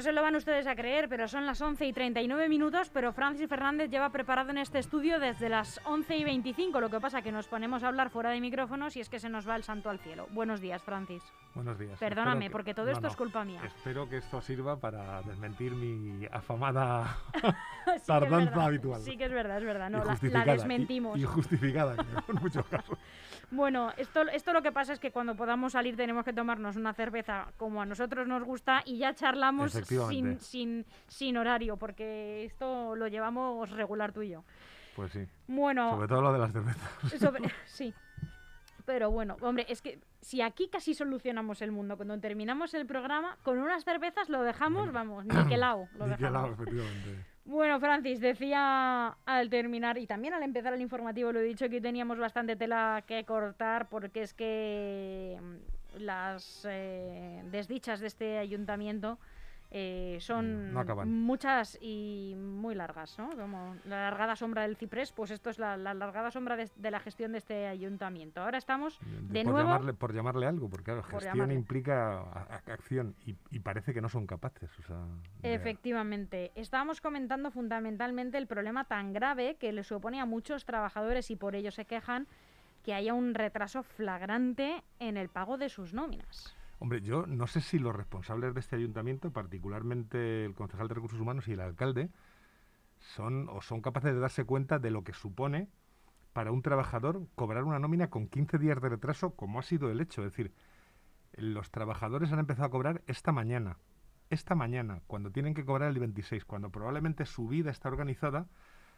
no 0.00 0.04
se 0.04 0.12
lo 0.12 0.22
van 0.22 0.34
ustedes 0.34 0.66
a 0.66 0.74
creer, 0.74 1.10
pero 1.10 1.28
son 1.28 1.44
las 1.44 1.60
11 1.60 1.84
y 1.84 1.92
39 1.92 2.48
minutos, 2.48 2.88
pero 2.88 3.12
Francis 3.12 3.50
Fernández 3.50 3.90
lleva 3.90 4.08
preparado 4.08 4.48
en 4.48 4.56
este 4.56 4.78
estudio 4.78 5.20
desde 5.20 5.50
las 5.50 5.78
11 5.84 6.16
y 6.16 6.24
25. 6.24 6.80
Lo 6.80 6.88
que 6.88 6.98
pasa 7.00 7.20
que 7.20 7.30
nos 7.30 7.48
ponemos 7.48 7.82
a 7.82 7.88
hablar 7.88 8.08
fuera 8.08 8.30
de 8.30 8.40
micrófonos 8.40 8.96
y 8.96 9.00
es 9.00 9.10
que 9.10 9.20
se 9.20 9.28
nos 9.28 9.46
va 9.46 9.56
el 9.56 9.62
santo 9.62 9.90
al 9.90 9.98
cielo. 9.98 10.26
Buenos 10.30 10.62
días, 10.62 10.82
Francis. 10.82 11.22
Buenos 11.54 11.78
días. 11.78 11.98
Perdóname, 11.98 12.48
porque 12.48 12.74
todo 12.74 12.90
esto 12.90 13.08
es 13.08 13.16
culpa 13.16 13.44
mía. 13.44 13.60
Espero 13.64 14.08
que 14.08 14.18
esto 14.18 14.40
sirva 14.40 14.78
para 14.78 15.20
desmentir 15.22 15.72
mi 15.72 16.24
afamada 16.30 17.16
tardanza 18.06 18.64
habitual. 18.64 19.00
Sí 19.00 19.16
que 19.16 19.24
es 19.24 19.32
verdad, 19.32 19.58
es 19.58 19.64
verdad. 19.64 19.90
No, 19.90 20.04
la, 20.04 20.44
desmentimos. 20.44 21.18
Y, 21.18 21.24
justificada, 21.24 21.96
en 22.28 22.34
muchos 22.40 22.64
casos. 22.66 22.96
Bueno, 23.50 23.92
esto, 23.96 24.22
esto 24.28 24.52
lo 24.52 24.62
que 24.62 24.70
pasa 24.70 24.92
es 24.92 25.00
que 25.00 25.10
cuando 25.10 25.34
podamos 25.34 25.72
salir 25.72 25.96
tenemos 25.96 26.24
que 26.24 26.32
tomarnos 26.32 26.76
una 26.76 26.92
cerveza 26.92 27.48
como 27.56 27.82
a 27.82 27.86
nosotros 27.86 28.28
nos 28.28 28.44
gusta 28.44 28.82
y 28.84 28.98
ya 28.98 29.12
charlamos 29.14 29.72
sin, 29.72 30.38
sin, 30.40 30.86
sin 31.08 31.36
horario, 31.36 31.76
porque 31.76 32.44
esto 32.44 32.94
lo 32.94 33.08
llevamos 33.08 33.70
regular 33.70 34.12
tú 34.12 34.22
y 34.22 34.30
yo. 34.30 34.44
Pues 34.94 35.12
sí. 35.12 35.26
Bueno. 35.48 35.90
Sobre 35.90 36.08
todo 36.08 36.22
lo 36.22 36.32
de 36.32 36.38
las 36.38 36.52
cervezas. 36.52 36.90
sí. 37.66 37.92
Pero 38.90 39.08
bueno, 39.08 39.36
hombre, 39.40 39.66
es 39.68 39.82
que 39.82 40.00
si 40.20 40.40
aquí 40.40 40.68
casi 40.68 40.94
solucionamos 40.94 41.62
el 41.62 41.70
mundo, 41.70 41.96
cuando 41.96 42.18
terminamos 42.18 42.74
el 42.74 42.86
programa, 42.86 43.38
con 43.44 43.56
unas 43.60 43.84
cervezas 43.84 44.28
lo 44.28 44.42
dejamos, 44.42 44.90
vamos, 44.90 45.24
niquelao. 45.26 45.88
Lo 45.96 46.06
niquelao, 46.08 46.52
efectivamente. 46.52 47.24
Bueno, 47.44 47.80
Francis, 47.80 48.20
decía 48.20 49.16
al 49.24 49.48
terminar 49.48 49.96
y 49.98 50.06
también 50.06 50.34
al 50.34 50.42
empezar 50.42 50.74
el 50.74 50.80
informativo, 50.80 51.32
lo 51.32 51.40
he 51.40 51.44
dicho, 51.44 51.68
que 51.68 51.80
teníamos 51.80 52.18
bastante 52.18 52.54
tela 52.54 53.02
que 53.06 53.24
cortar 53.24 53.88
porque 53.88 54.22
es 54.22 54.34
que 54.34 55.38
mm, 55.40 56.00
las 56.02 56.66
eh, 56.68 57.42
desdichas 57.50 58.00
de 58.00 58.08
este 58.08 58.38
ayuntamiento 58.38 59.18
eh, 59.72 60.18
son 60.20 60.72
muchas 61.06 61.78
y 61.80 62.34
muy 62.36 62.74
largas, 62.74 63.16
¿no? 63.18 63.30
Como 63.36 63.76
la 63.84 64.02
largada 64.02 64.34
sombra 64.34 64.62
del 64.62 64.76
ciprés, 64.76 65.12
pues 65.12 65.30
esto 65.30 65.48
es 65.48 65.60
la, 65.60 65.76
largada 65.76 66.32
sombra 66.32 66.56
de, 66.56 66.90
la 66.90 66.98
gestión 66.98 67.32
de 67.32 67.38
este 67.38 67.68
ayuntamiento. 67.68 68.42
Ahora 68.42 68.58
estamos 68.58 68.98
de, 69.28 69.44
por 69.44 69.52
nuevo... 69.52 69.68
Llamarle, 69.68 69.94
por 69.94 70.12
llamarle 70.12 70.46
algo, 70.46 70.68
porque 70.68 70.86
claro, 70.86 71.02
gestión 71.04 71.52
implica 71.52 72.20
acción 72.66 73.14
y, 73.24 73.34
parece 73.60 73.94
que 73.94 74.00
no 74.00 74.08
son 74.08 74.26
capaces. 74.26 74.70
Efectivamente. 75.42 76.50
Estábamos 76.56 77.00
comentando 77.00 77.52
fundamentalmente 77.52 78.38
el 78.38 78.48
problema 78.48 78.84
tan 78.84 79.12
grave 79.12 79.56
que 79.56 79.72
le 79.72 79.84
supone 79.84 80.20
a 80.20 80.26
muchos 80.26 80.64
trabajadores 80.64 81.30
y 81.30 81.36
por 81.36 81.54
ello 81.54 81.70
se 81.70 81.84
quejan 81.84 82.26
que 82.82 82.94
haya 82.94 83.14
un 83.14 83.34
retraso 83.34 83.82
flagrante 83.82 84.82
en 84.98 85.16
el 85.16 85.28
pago 85.28 85.58
de 85.58 85.68
sus 85.68 85.92
nóminas. 85.92 86.56
Hombre, 86.80 87.02
yo 87.02 87.26
no 87.26 87.46
sé 87.46 87.60
si 87.60 87.78
los 87.78 87.94
responsables 87.94 88.54
de 88.54 88.60
este 88.60 88.74
ayuntamiento, 88.74 89.30
particularmente 89.30 90.46
el 90.46 90.54
concejal 90.54 90.88
de 90.88 90.94
Recursos 90.94 91.20
Humanos 91.20 91.46
y 91.46 91.52
el 91.52 91.60
alcalde, 91.60 92.08
son 92.98 93.50
o 93.50 93.60
son 93.60 93.82
capaces 93.82 94.14
de 94.14 94.18
darse 94.18 94.44
cuenta 94.44 94.78
de 94.78 94.90
lo 94.90 95.04
que 95.04 95.12
supone 95.12 95.68
para 96.32 96.52
un 96.52 96.62
trabajador 96.62 97.26
cobrar 97.34 97.64
una 97.64 97.78
nómina 97.78 98.08
con 98.08 98.28
15 98.28 98.56
días 98.56 98.80
de 98.80 98.88
retraso, 98.88 99.36
como 99.36 99.58
ha 99.58 99.62
sido 99.62 99.90
el 99.90 100.00
hecho. 100.00 100.24
Es 100.24 100.32
decir, 100.32 100.54
los 101.34 101.70
trabajadores 101.70 102.32
han 102.32 102.38
empezado 102.38 102.68
a 102.68 102.70
cobrar 102.70 103.02
esta 103.06 103.30
mañana, 103.30 103.76
esta 104.30 104.54
mañana, 104.54 105.02
cuando 105.06 105.30
tienen 105.30 105.52
que 105.52 105.66
cobrar 105.66 105.88
el 105.88 105.94
día 105.96 106.00
26, 106.00 106.46
cuando 106.46 106.70
probablemente 106.70 107.26
su 107.26 107.46
vida 107.46 107.70
está 107.70 107.90
organizada 107.90 108.48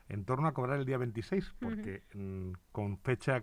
en 0.08 0.24
torno 0.24 0.46
a 0.46 0.54
cobrar 0.54 0.78
el 0.78 0.86
día 0.86 0.98
26, 0.98 1.56
porque 1.58 2.04
mm, 2.14 2.52
con 2.70 2.96
fecha 2.98 3.42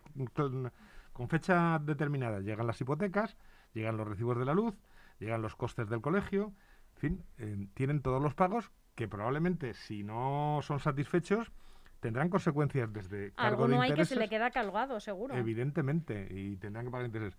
con 1.11 1.27
fecha 1.27 1.77
determinada 1.79 2.39
llegan 2.39 2.67
las 2.67 2.79
hipotecas, 2.79 3.35
llegan 3.73 3.97
los 3.97 4.07
recibos 4.07 4.37
de 4.37 4.45
la 4.45 4.53
luz, 4.53 4.75
llegan 5.19 5.41
los 5.41 5.55
costes 5.55 5.89
del 5.89 6.01
colegio, 6.01 6.53
en 6.95 6.99
fin, 6.99 7.23
eh, 7.37 7.67
tienen 7.73 8.01
todos 8.01 8.21
los 8.21 8.33
pagos 8.33 8.71
que 8.95 9.07
probablemente 9.07 9.73
si 9.73 10.03
no 10.03 10.59
son 10.61 10.79
satisfechos 10.79 11.51
tendrán 11.99 12.29
consecuencias 12.29 12.91
desde 12.91 13.31
cargo 13.33 13.63
Alguno 13.63 13.81
hay 13.81 13.93
que 13.93 14.05
se 14.05 14.15
le 14.15 14.27
queda 14.29 14.51
calgado, 14.51 14.99
seguro. 14.99 15.35
Evidentemente, 15.35 16.27
y 16.29 16.55
tendrán 16.57 16.85
que 16.85 16.91
pagar 16.91 17.05
intereses. 17.05 17.37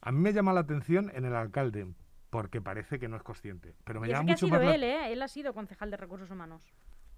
A 0.00 0.12
mí 0.12 0.18
me 0.18 0.32
llama 0.32 0.52
la 0.52 0.60
atención 0.60 1.10
en 1.14 1.24
el 1.24 1.34
alcalde, 1.34 1.86
porque 2.30 2.60
parece 2.60 2.98
que 2.98 3.08
no 3.08 3.16
es 3.16 3.22
consciente. 3.22 3.74
Pero 3.84 4.00
me 4.00 4.08
llama 4.08 4.24
que 4.24 4.32
mucho 4.32 4.46
ha 4.46 4.48
sido 4.48 4.62
él, 4.62 4.84
¿eh? 4.84 5.12
Él 5.12 5.22
ha 5.22 5.28
sido 5.28 5.52
concejal 5.52 5.90
de 5.90 5.96
recursos 5.96 6.30
humanos. 6.30 6.62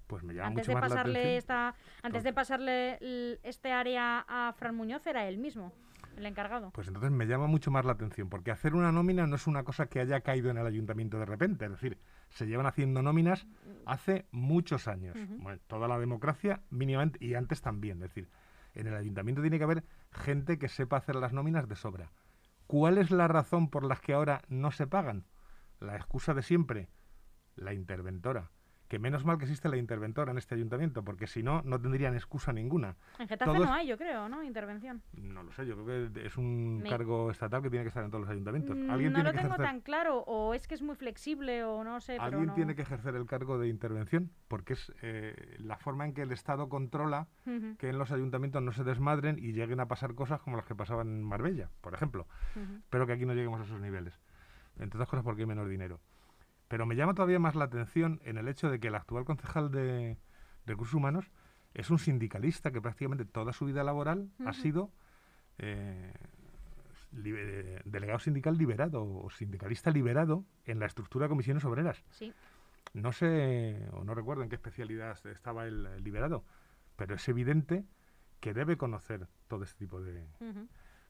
Pues 0.08 0.24
me 0.24 0.34
llama 0.34 0.48
antes 0.48 0.68
mucho 0.68 0.76
de 0.76 0.80
pasarle 0.80 1.36
esta, 1.36 1.74
Antes 2.02 2.24
de 2.24 2.32
pasarle 2.32 3.38
este 3.42 3.72
área 3.72 4.24
a 4.28 4.52
Fran 4.52 4.74
Muñoz 4.74 5.06
era 5.06 5.26
él 5.28 5.38
mismo 5.38 5.72
el 6.16 6.26
encargado. 6.26 6.70
Pues 6.70 6.88
entonces 6.88 7.10
me 7.10 7.26
llama 7.26 7.46
mucho 7.46 7.70
más 7.70 7.84
la 7.84 7.92
atención, 7.92 8.28
porque 8.28 8.50
hacer 8.50 8.74
una 8.74 8.92
nómina 8.92 9.26
no 9.26 9.36
es 9.36 9.46
una 9.46 9.64
cosa 9.64 9.86
que 9.86 10.00
haya 10.00 10.20
caído 10.20 10.50
en 10.50 10.58
el 10.58 10.66
ayuntamiento 10.66 11.18
de 11.18 11.26
repente, 11.26 11.64
es 11.64 11.70
decir, 11.72 11.98
se 12.30 12.46
llevan 12.46 12.66
haciendo 12.66 13.02
nóminas 13.02 13.46
hace 13.86 14.26
muchos 14.30 14.88
años. 14.88 15.16
toda 15.66 15.88
la 15.88 15.98
democracia 15.98 16.62
mínimamente 16.70 17.24
y 17.24 17.34
antes 17.34 17.60
también, 17.62 18.02
es 18.02 18.14
decir, 18.14 18.28
en 18.74 18.86
el 18.86 18.94
ayuntamiento 18.94 19.42
tiene 19.42 19.58
que 19.58 19.64
haber 19.64 19.84
gente 20.10 20.58
que 20.58 20.68
sepa 20.68 20.96
hacer 20.96 21.16
las 21.16 21.32
nóminas 21.32 21.68
de 21.68 21.76
sobra. 21.76 22.10
¿Cuál 22.66 22.98
es 22.98 23.10
la 23.10 23.28
razón 23.28 23.68
por 23.68 23.84
la 23.84 23.96
que 23.96 24.14
ahora 24.14 24.42
no 24.48 24.70
se 24.70 24.86
pagan? 24.86 25.26
La 25.78 25.96
excusa 25.96 26.32
de 26.32 26.42
siempre, 26.42 26.88
la 27.56 27.74
interventora 27.74 28.50
que 28.92 28.98
menos 28.98 29.24
mal 29.24 29.38
que 29.38 29.44
existe 29.44 29.70
la 29.70 29.78
interventora 29.78 30.32
en 30.32 30.36
este 30.36 30.54
ayuntamiento, 30.54 31.02
porque 31.02 31.26
si 31.26 31.42
no, 31.42 31.62
no 31.62 31.80
tendrían 31.80 32.14
excusa 32.14 32.52
ninguna. 32.52 32.94
En 33.18 33.26
Getafe 33.26 33.58
no 33.58 33.72
hay, 33.72 33.86
yo 33.86 33.96
creo, 33.96 34.28
¿no? 34.28 34.42
Intervención. 34.42 35.00
No 35.14 35.42
lo 35.42 35.50
sé, 35.50 35.64
yo 35.64 35.82
creo 35.82 36.12
que 36.12 36.26
es 36.26 36.36
un 36.36 36.84
cargo 36.86 37.30
estatal 37.30 37.62
que 37.62 37.70
tiene 37.70 37.84
que 37.84 37.88
estar 37.88 38.04
en 38.04 38.10
todos 38.10 38.26
los 38.26 38.30
ayuntamientos. 38.30 38.76
Mm, 38.76 38.90
¿Alguien 38.90 39.14
no 39.14 39.22
lo 39.22 39.32
tengo 39.32 39.56
tan 39.56 39.80
claro, 39.80 40.18
o 40.26 40.52
es 40.52 40.68
que 40.68 40.74
es 40.74 40.82
muy 40.82 40.94
flexible, 40.94 41.64
o 41.64 41.82
no 41.82 42.02
sé. 42.02 42.18
Alguien 42.18 42.52
tiene 42.52 42.74
que 42.74 42.82
ejercer 42.82 43.14
el 43.14 43.24
cargo 43.24 43.58
de 43.58 43.68
intervención, 43.68 44.30
porque 44.46 44.74
es 44.74 44.92
eh, 45.00 45.56
la 45.60 45.78
forma 45.78 46.04
en 46.04 46.12
que 46.12 46.20
el 46.20 46.30
Estado 46.30 46.68
controla 46.68 47.28
que 47.78 47.88
en 47.88 47.96
los 47.96 48.12
ayuntamientos 48.12 48.62
no 48.62 48.72
se 48.72 48.84
desmadren 48.84 49.38
y 49.38 49.54
lleguen 49.54 49.80
a 49.80 49.88
pasar 49.88 50.14
cosas 50.14 50.42
como 50.42 50.58
las 50.58 50.66
que 50.66 50.74
pasaban 50.74 51.08
en 51.08 51.22
Marbella, 51.22 51.70
por 51.80 51.94
ejemplo. 51.94 52.26
Espero 52.84 53.06
que 53.06 53.14
aquí 53.14 53.24
no 53.24 53.32
lleguemos 53.32 53.58
a 53.58 53.64
esos 53.64 53.80
niveles. 53.80 54.20
Entre 54.76 54.98
otras 54.98 55.08
cosas 55.08 55.24
porque 55.24 55.40
hay 55.40 55.46
menos 55.46 55.66
dinero. 55.66 55.98
Pero 56.72 56.86
me 56.86 56.96
llama 56.96 57.12
todavía 57.12 57.38
más 57.38 57.54
la 57.54 57.64
atención 57.64 58.18
en 58.24 58.38
el 58.38 58.48
hecho 58.48 58.70
de 58.70 58.80
que 58.80 58.88
el 58.88 58.94
actual 58.94 59.26
concejal 59.26 59.70
de 59.70 60.16
Recursos 60.64 60.94
Humanos 60.94 61.30
es 61.74 61.90
un 61.90 61.98
sindicalista 61.98 62.70
que 62.70 62.80
prácticamente 62.80 63.26
toda 63.26 63.52
su 63.52 63.66
vida 63.66 63.84
laboral 63.84 64.30
ha 64.46 64.54
sido 64.54 64.90
eh, 65.58 66.14
delegado 67.10 68.20
sindical 68.20 68.56
liberado 68.56 69.04
o 69.04 69.28
sindicalista 69.28 69.90
liberado 69.90 70.46
en 70.64 70.78
la 70.78 70.86
estructura 70.86 71.26
de 71.26 71.28
comisiones 71.28 71.62
obreras. 71.66 72.02
No 72.94 73.12
sé, 73.12 73.86
o 73.92 74.02
no 74.02 74.14
recuerdo 74.14 74.42
en 74.42 74.48
qué 74.48 74.54
especialidad 74.54 75.18
estaba 75.26 75.66
el, 75.66 76.02
liberado, 76.02 76.42
pero 76.96 77.16
es 77.16 77.28
evidente 77.28 77.84
que 78.40 78.54
debe 78.54 78.78
conocer 78.78 79.28
todo 79.46 79.64
este 79.64 79.80
tipo 79.80 80.00
de 80.00 80.26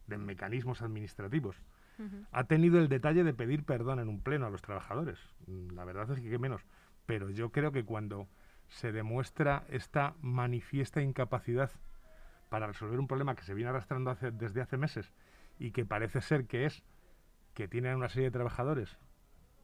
mecanismos 0.08 0.82
administrativos 0.82 1.62
ha 2.30 2.44
tenido 2.44 2.78
el 2.78 2.88
detalle 2.88 3.24
de 3.24 3.34
pedir 3.34 3.64
perdón 3.64 3.98
en 4.00 4.08
un 4.08 4.20
pleno 4.20 4.46
a 4.46 4.50
los 4.50 4.62
trabajadores. 4.62 5.18
Mm, 5.46 5.74
la 5.74 5.84
verdad 5.84 6.10
es 6.10 6.20
que 6.20 6.30
qué 6.30 6.38
menos. 6.38 6.62
Pero 7.06 7.30
yo 7.30 7.50
creo 7.50 7.72
que 7.72 7.84
cuando 7.84 8.28
se 8.68 8.92
demuestra 8.92 9.64
esta 9.68 10.14
manifiesta 10.20 11.02
incapacidad 11.02 11.70
para 12.48 12.66
resolver 12.66 12.98
un 12.98 13.08
problema 13.08 13.34
que 13.34 13.42
se 13.42 13.54
viene 13.54 13.70
arrastrando 13.70 14.14
desde 14.14 14.60
hace 14.60 14.76
meses 14.76 15.12
y 15.58 15.72
que 15.72 15.84
parece 15.84 16.20
ser 16.20 16.46
que 16.46 16.66
es 16.66 16.82
que 17.54 17.68
tienen 17.68 17.96
una 17.96 18.08
serie 18.08 18.28
de 18.28 18.32
trabajadores 18.32 18.96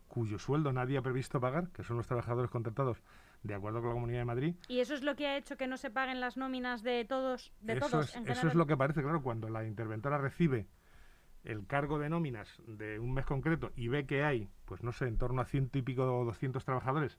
cuyo 0.09 0.39
sueldo 0.39 0.73
nadie 0.73 0.99
ha 0.99 1.03
previsto 1.03 1.41
pagar, 1.41 1.69
que 1.69 1.85
son 1.85 1.97
los 1.97 2.07
trabajadores 2.07 2.51
contratados 2.51 3.03
de 3.43 3.55
acuerdo 3.55 3.81
con 3.81 3.91
la 3.91 3.95
Comunidad 3.95 4.19
de 4.21 4.25
Madrid. 4.25 4.55
¿Y 4.67 4.81
eso 4.81 4.95
es 4.95 5.03
lo 5.03 5.15
que 5.15 5.27
ha 5.27 5.37
hecho 5.37 5.57
que 5.57 5.67
no 5.67 5.77
se 5.77 5.91
paguen 5.91 6.21
las 6.21 6.37
nóminas 6.37 6.83
de 6.83 7.05
todos? 7.05 7.53
De 7.61 7.75
eso 7.75 7.89
todos 7.89 8.17
es, 8.17 8.29
eso 8.29 8.49
es 8.49 8.55
lo 8.55 8.67
que 8.67 8.77
parece, 8.77 9.03
claro, 9.03 9.23
cuando 9.23 9.49
la 9.49 9.65
interventora 9.65 10.19
recibe 10.19 10.67
el 11.45 11.67
cargo 11.67 11.99
de 11.99 12.09
nóminas 12.09 12.61
de 12.67 12.99
un 12.99 13.15
mes 13.15 13.25
concreto 13.25 13.73
y 13.77 13.89
ve 13.89 14.07
que 14.07 14.25
hay, 14.25 14.49
pues 14.65 14.83
no 14.83 14.93
sé, 14.93 15.07
en 15.07 15.19
torno 15.19 15.41
a 15.41 15.45
ciento 15.45 15.79
y 15.79 15.83
pico 15.83 16.03
o 16.05 16.25
doscientos 16.25 16.65
trabajadores 16.65 17.19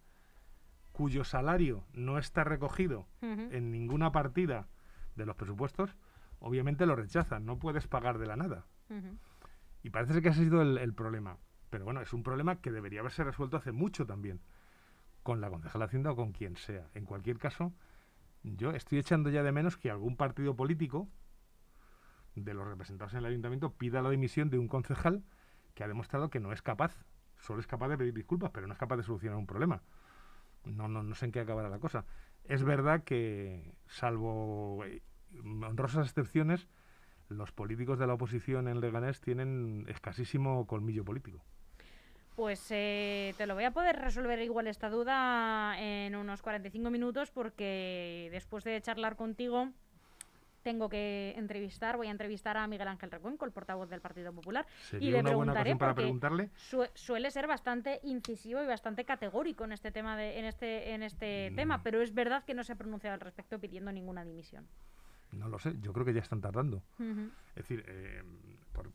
cuyo 1.00 1.24
salario 1.24 1.86
no 1.94 2.18
está 2.18 2.44
recogido 2.44 3.08
en 3.22 3.72
ninguna 3.72 4.12
partida 4.12 4.68
de 5.16 5.26
los 5.26 5.38
presupuestos, 5.38 5.96
obviamente 6.40 6.86
lo 6.86 6.94
rechazan, 6.98 7.46
no 7.46 7.58
puedes 7.58 7.88
pagar 7.88 8.18
de 8.18 8.26
la 8.26 8.36
nada. 8.36 8.66
Y 9.82 9.92
parece 9.92 10.22
que 10.22 10.28
ese 10.28 10.42
ha 10.42 10.44
sido 10.44 10.62
el, 10.62 10.94
problema. 10.94 11.38
Pero 11.70 11.86
bueno, 11.86 12.02
es 12.02 12.12
un 12.12 12.22
problema 12.22 12.60
que 12.60 12.70
debería 12.70 13.00
haberse 13.00 13.24
resuelto 13.24 13.56
hace 13.56 13.72
mucho 13.72 14.06
también, 14.06 14.42
con 15.24 15.40
la 15.40 15.50
concejal 15.50 15.80
de 15.80 15.86
Hacienda 15.86 16.12
o 16.12 16.18
con 16.18 16.34
quien 16.34 16.58
sea. 16.58 16.90
En 16.94 17.06
cualquier 17.06 17.38
caso, 17.38 17.72
yo 18.44 18.72
estoy 18.72 19.00
echando 19.00 19.30
ya 19.30 19.42
de 19.42 19.54
menos 19.54 19.78
que 19.78 19.90
algún 19.90 20.18
partido 20.18 20.58
político 20.58 21.08
de 22.44 22.54
los 22.54 22.68
representados 22.68 23.14
en 23.14 23.20
el 23.20 23.26
ayuntamiento 23.26 23.74
pida 23.74 24.02
la 24.02 24.10
dimisión 24.10 24.50
de 24.50 24.58
un 24.58 24.68
concejal 24.68 25.24
que 25.74 25.84
ha 25.84 25.88
demostrado 25.88 26.30
que 26.30 26.40
no 26.40 26.52
es 26.52 26.62
capaz, 26.62 27.06
solo 27.38 27.60
es 27.60 27.68
capaz 27.68 27.90
de 27.90 27.98
pedir 27.98 28.14
disculpas, 28.14 28.52
pero 28.52 28.68
no 28.68 28.74
es 28.74 28.80
capaz 28.80 28.98
de 28.98 29.04
solucionar 29.04 29.38
un 29.38 29.48
problema. 29.48 29.82
No, 30.66 30.88
no, 30.88 31.04
no 31.04 31.16
sé 31.16 31.26
en 31.26 31.32
qué 31.32 31.40
acabará 31.40 31.70
la 31.70 31.80
cosa. 31.80 32.06
Es 32.44 32.64
verdad 32.64 33.04
que, 33.04 33.74
salvo 33.88 34.84
eh, 34.86 35.02
honrosas 35.64 36.08
excepciones, 36.08 36.68
los 37.30 37.52
políticos 37.52 38.00
de 38.00 38.08
la 38.08 38.16
oposición 38.16 38.68
en 38.68 38.82
Leganés 38.82 39.22
tienen 39.22 39.86
escasísimo 39.88 40.66
colmillo 40.66 41.06
político. 41.06 41.44
Pues 42.36 42.66
eh, 42.72 43.34
te 43.38 43.46
lo 43.46 43.54
voy 43.54 43.66
a 43.66 43.72
poder 43.72 43.98
resolver 43.98 44.40
igual 44.40 44.68
esta 44.68 44.90
duda 44.90 45.76
en 45.80 46.16
unos 46.16 46.42
45 46.42 46.90
minutos 46.90 47.32
porque 47.32 48.30
después 48.32 48.64
de 48.64 48.82
charlar 48.82 49.18
contigo 49.18 49.74
tengo 50.70 50.88
que 50.88 51.34
entrevistar, 51.36 51.98
voy 51.98 52.10
a 52.10 52.12
entrevistar 52.12 52.56
a 52.56 52.68
Miguel 52.68 52.88
Ángel 52.88 53.10
Recuenco, 53.10 53.44
el 53.44 53.52
portavoz 53.52 53.90
del 53.90 54.02
Partido 54.02 54.32
Popular, 54.32 54.68
y 55.00 55.10
le 55.10 55.24
preguntaré 55.24 55.76
para 55.76 55.96
preguntarle? 55.96 56.52
suele 56.94 57.32
ser 57.32 57.48
bastante 57.48 58.00
incisivo 58.04 58.62
y 58.62 58.68
bastante 58.68 59.04
categórico 59.04 59.64
en 59.64 59.72
este 59.72 59.92
tema 59.92 60.16
de, 60.16 60.38
en 60.38 60.46
este 60.46 60.94
en 60.94 61.02
este 61.02 61.50
mm. 61.50 61.56
tema, 61.56 61.82
pero 61.82 62.04
es 62.04 62.14
verdad 62.14 62.44
que 62.46 62.54
no 62.54 62.64
se 62.64 62.74
ha 62.74 62.76
pronunciado 62.76 63.16
al 63.16 63.20
respecto 63.20 63.58
pidiendo 63.58 63.92
ninguna 63.92 64.24
dimisión. 64.24 64.68
No 65.32 65.50
lo 65.50 65.58
sé, 65.58 65.74
yo 65.82 65.92
creo 65.92 66.06
que 66.06 66.14
ya 66.14 66.22
están 66.22 66.40
tardando. 66.40 66.84
Es 67.00 67.56
decir, 67.56 67.84
eh, 67.88 68.22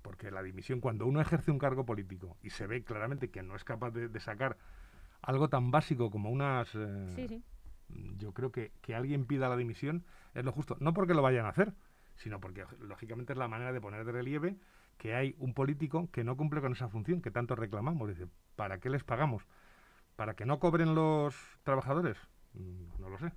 porque 0.00 0.30
la 0.30 0.44
dimisión, 0.44 0.80
cuando 0.80 1.06
uno 1.06 1.20
ejerce 1.20 1.50
un 1.50 1.58
cargo 1.58 1.84
político 1.84 2.36
y 2.40 2.50
se 2.50 2.68
ve 2.68 2.84
claramente 2.84 3.30
que 3.30 3.42
no 3.42 3.56
es 3.56 3.64
capaz 3.64 3.90
de, 3.90 4.20
sacar 4.20 4.56
algo 5.22 5.48
tan 5.48 5.72
básico 5.72 6.08
como 6.08 6.30
unas... 6.30 6.72
Eh, 6.76 7.12
sí, 7.16 7.26
sí 7.26 7.42
yo 7.88 8.32
creo 8.32 8.52
que, 8.52 8.72
que 8.80 8.94
alguien 8.94 9.26
pida 9.26 9.48
la 9.48 9.56
dimisión 9.56 10.04
es 10.34 10.44
lo 10.44 10.52
justo. 10.52 10.76
No 10.80 10.94
porque 10.94 11.14
lo 11.14 11.22
vayan 11.22 11.46
a 11.46 11.50
hacer, 11.50 11.74
sino 12.16 12.40
porque 12.40 12.64
lógicamente 12.80 13.32
es 13.32 13.38
la 13.38 13.48
manera 13.48 13.72
de 13.72 13.80
poner 13.80 14.04
de 14.04 14.12
relieve 14.12 14.56
que 14.98 15.14
hay 15.14 15.34
un 15.38 15.54
político 15.54 16.08
que 16.12 16.24
no 16.24 16.36
cumple 16.36 16.60
con 16.60 16.72
esa 16.72 16.88
función 16.88 17.20
que 17.20 17.30
tanto 17.30 17.56
reclamamos. 17.56 18.08
Dice, 18.08 18.28
¿para 18.56 18.78
qué 18.78 18.90
les 18.90 19.04
pagamos? 19.04 19.46
¿Para 20.16 20.34
que 20.34 20.46
no 20.46 20.58
cobren 20.58 20.94
los 20.94 21.34
trabajadores? 21.64 22.16
Mm, 22.54 23.00
no 23.00 23.08
lo 23.08 23.18
sé. 23.18 23.32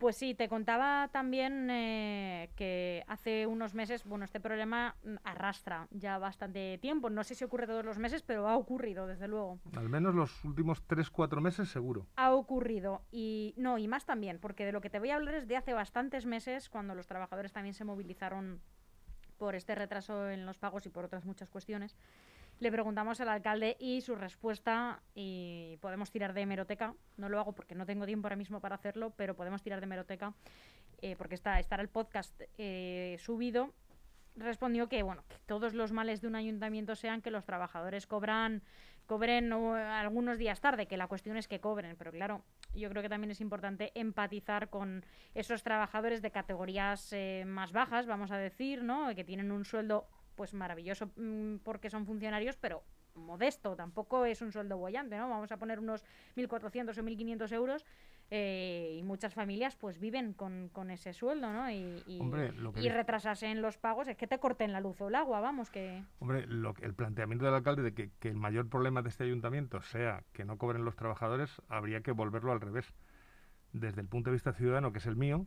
Pues 0.00 0.16
sí, 0.16 0.34
te 0.34 0.48
contaba 0.48 1.08
también 1.12 1.68
eh, 1.68 2.48
que 2.56 3.04
hace 3.06 3.46
unos 3.46 3.74
meses, 3.74 4.02
bueno, 4.04 4.24
este 4.24 4.40
problema 4.40 4.96
mm, 5.04 5.16
arrastra 5.24 5.88
ya 5.90 6.16
bastante 6.16 6.78
tiempo. 6.78 7.10
No 7.10 7.22
sé 7.22 7.34
si 7.34 7.44
ocurre 7.44 7.66
todos 7.66 7.84
los 7.84 7.98
meses, 7.98 8.22
pero 8.22 8.48
ha 8.48 8.56
ocurrido, 8.56 9.06
desde 9.06 9.28
luego. 9.28 9.60
Al 9.76 9.90
menos 9.90 10.14
los 10.14 10.42
últimos 10.42 10.82
3-4 10.88 11.42
meses, 11.42 11.68
seguro. 11.68 12.06
Ha 12.16 12.32
ocurrido. 12.32 13.02
Y 13.12 13.52
no, 13.58 13.76
y 13.76 13.88
más 13.88 14.06
también, 14.06 14.38
porque 14.38 14.64
de 14.64 14.72
lo 14.72 14.80
que 14.80 14.88
te 14.88 14.98
voy 14.98 15.10
a 15.10 15.16
hablar 15.16 15.34
es 15.34 15.46
de 15.46 15.58
hace 15.58 15.74
bastantes 15.74 16.24
meses, 16.24 16.70
cuando 16.70 16.94
los 16.94 17.06
trabajadores 17.06 17.52
también 17.52 17.74
se 17.74 17.84
movilizaron 17.84 18.62
por 19.36 19.54
este 19.54 19.74
retraso 19.74 20.30
en 20.30 20.46
los 20.46 20.56
pagos 20.56 20.86
y 20.86 20.88
por 20.88 21.04
otras 21.04 21.26
muchas 21.26 21.50
cuestiones. 21.50 21.94
Le 22.60 22.70
preguntamos 22.70 23.18
al 23.22 23.30
alcalde 23.30 23.76
y 23.80 24.02
su 24.02 24.14
respuesta, 24.14 25.00
y 25.14 25.78
podemos 25.80 26.10
tirar 26.10 26.34
de 26.34 26.42
hemeroteca, 26.42 26.94
no 27.16 27.30
lo 27.30 27.40
hago 27.40 27.54
porque 27.54 27.74
no 27.74 27.86
tengo 27.86 28.04
tiempo 28.04 28.26
ahora 28.26 28.36
mismo 28.36 28.60
para 28.60 28.74
hacerlo, 28.74 29.14
pero 29.16 29.34
podemos 29.34 29.62
tirar 29.62 29.80
de 29.80 29.84
hemeroteca 29.84 30.34
eh, 31.00 31.16
porque 31.16 31.34
está, 31.34 31.58
estará 31.58 31.82
el 31.82 31.88
podcast 31.88 32.38
eh, 32.58 33.16
subido. 33.18 33.72
Respondió 34.36 34.90
que, 34.90 35.02
bueno, 35.02 35.24
que 35.28 35.38
todos 35.46 35.72
los 35.72 35.90
males 35.90 36.20
de 36.20 36.28
un 36.28 36.36
ayuntamiento 36.36 36.94
sean 36.96 37.22
que 37.22 37.30
los 37.30 37.46
trabajadores 37.46 38.06
cobran 38.06 38.62
cobren 39.06 39.52
algunos 39.52 40.38
días 40.38 40.60
tarde, 40.60 40.86
que 40.86 40.96
la 40.96 41.08
cuestión 41.08 41.36
es 41.36 41.48
que 41.48 41.58
cobren, 41.58 41.96
pero 41.96 42.12
claro, 42.12 42.44
yo 42.74 42.88
creo 42.90 43.02
que 43.02 43.08
también 43.08 43.32
es 43.32 43.40
importante 43.40 43.90
empatizar 43.96 44.70
con 44.70 45.04
esos 45.34 45.64
trabajadores 45.64 46.22
de 46.22 46.30
categorías 46.30 47.12
eh, 47.12 47.42
más 47.44 47.72
bajas, 47.72 48.06
vamos 48.06 48.30
a 48.30 48.36
decir, 48.36 48.84
¿no? 48.84 49.12
Que 49.16 49.24
tienen 49.24 49.50
un 49.50 49.64
sueldo 49.64 50.06
pues 50.34 50.54
maravilloso 50.54 51.10
mm, 51.16 51.56
porque 51.64 51.90
son 51.90 52.06
funcionarios, 52.06 52.56
pero 52.56 52.82
modesto, 53.14 53.76
tampoco 53.76 54.24
es 54.24 54.40
un 54.42 54.52
sueldo 54.52 54.78
bollante, 54.78 55.16
¿no? 55.16 55.28
Vamos 55.28 55.50
a 55.52 55.56
poner 55.56 55.78
unos 55.78 56.04
1.400 56.36 56.98
o 56.98 57.02
1.500 57.02 57.52
euros 57.52 57.84
eh, 58.30 58.96
y 58.96 59.02
muchas 59.02 59.34
familias 59.34 59.74
pues 59.74 59.98
viven 59.98 60.34
con, 60.34 60.70
ese 60.90 61.12
sueldo, 61.12 61.52
¿no? 61.52 61.70
Y, 61.70 62.02
y, 62.06 62.88
retrasarse 62.88 63.46
en 63.46 63.60
los 63.60 63.76
pagos 63.76 64.06
es 64.06 64.16
que 64.16 64.28
te 64.28 64.38
corten 64.38 64.72
la 64.72 64.80
luz 64.80 65.00
o 65.00 65.08
el 65.08 65.16
agua, 65.16 65.40
vamos, 65.40 65.70
que... 65.70 66.04
Hombre, 66.20 66.46
lo, 66.46 66.74
el 66.80 66.94
planteamiento 66.94 67.44
del 67.44 67.54
alcalde 67.54 67.82
de 67.82 67.92
que, 67.92 68.10
que 68.20 68.28
el 68.28 68.36
mayor 68.36 68.68
problema 68.68 69.02
de 69.02 69.08
este 69.08 69.24
ayuntamiento 69.24 69.82
sea 69.82 70.22
que 70.32 70.44
no 70.44 70.58
cobren 70.58 70.84
los 70.84 70.94
trabajadores, 70.94 71.60
habría 71.68 72.02
que 72.02 72.12
volverlo 72.12 72.52
al 72.52 72.60
revés. 72.60 72.94
Desde 73.72 74.00
el 74.00 74.08
punto 74.08 74.30
de 74.30 74.34
vista 74.34 74.52
ciudadano, 74.52 74.92
que 74.92 74.98
es 74.98 75.06
el 75.06 75.16
mío, 75.16 75.46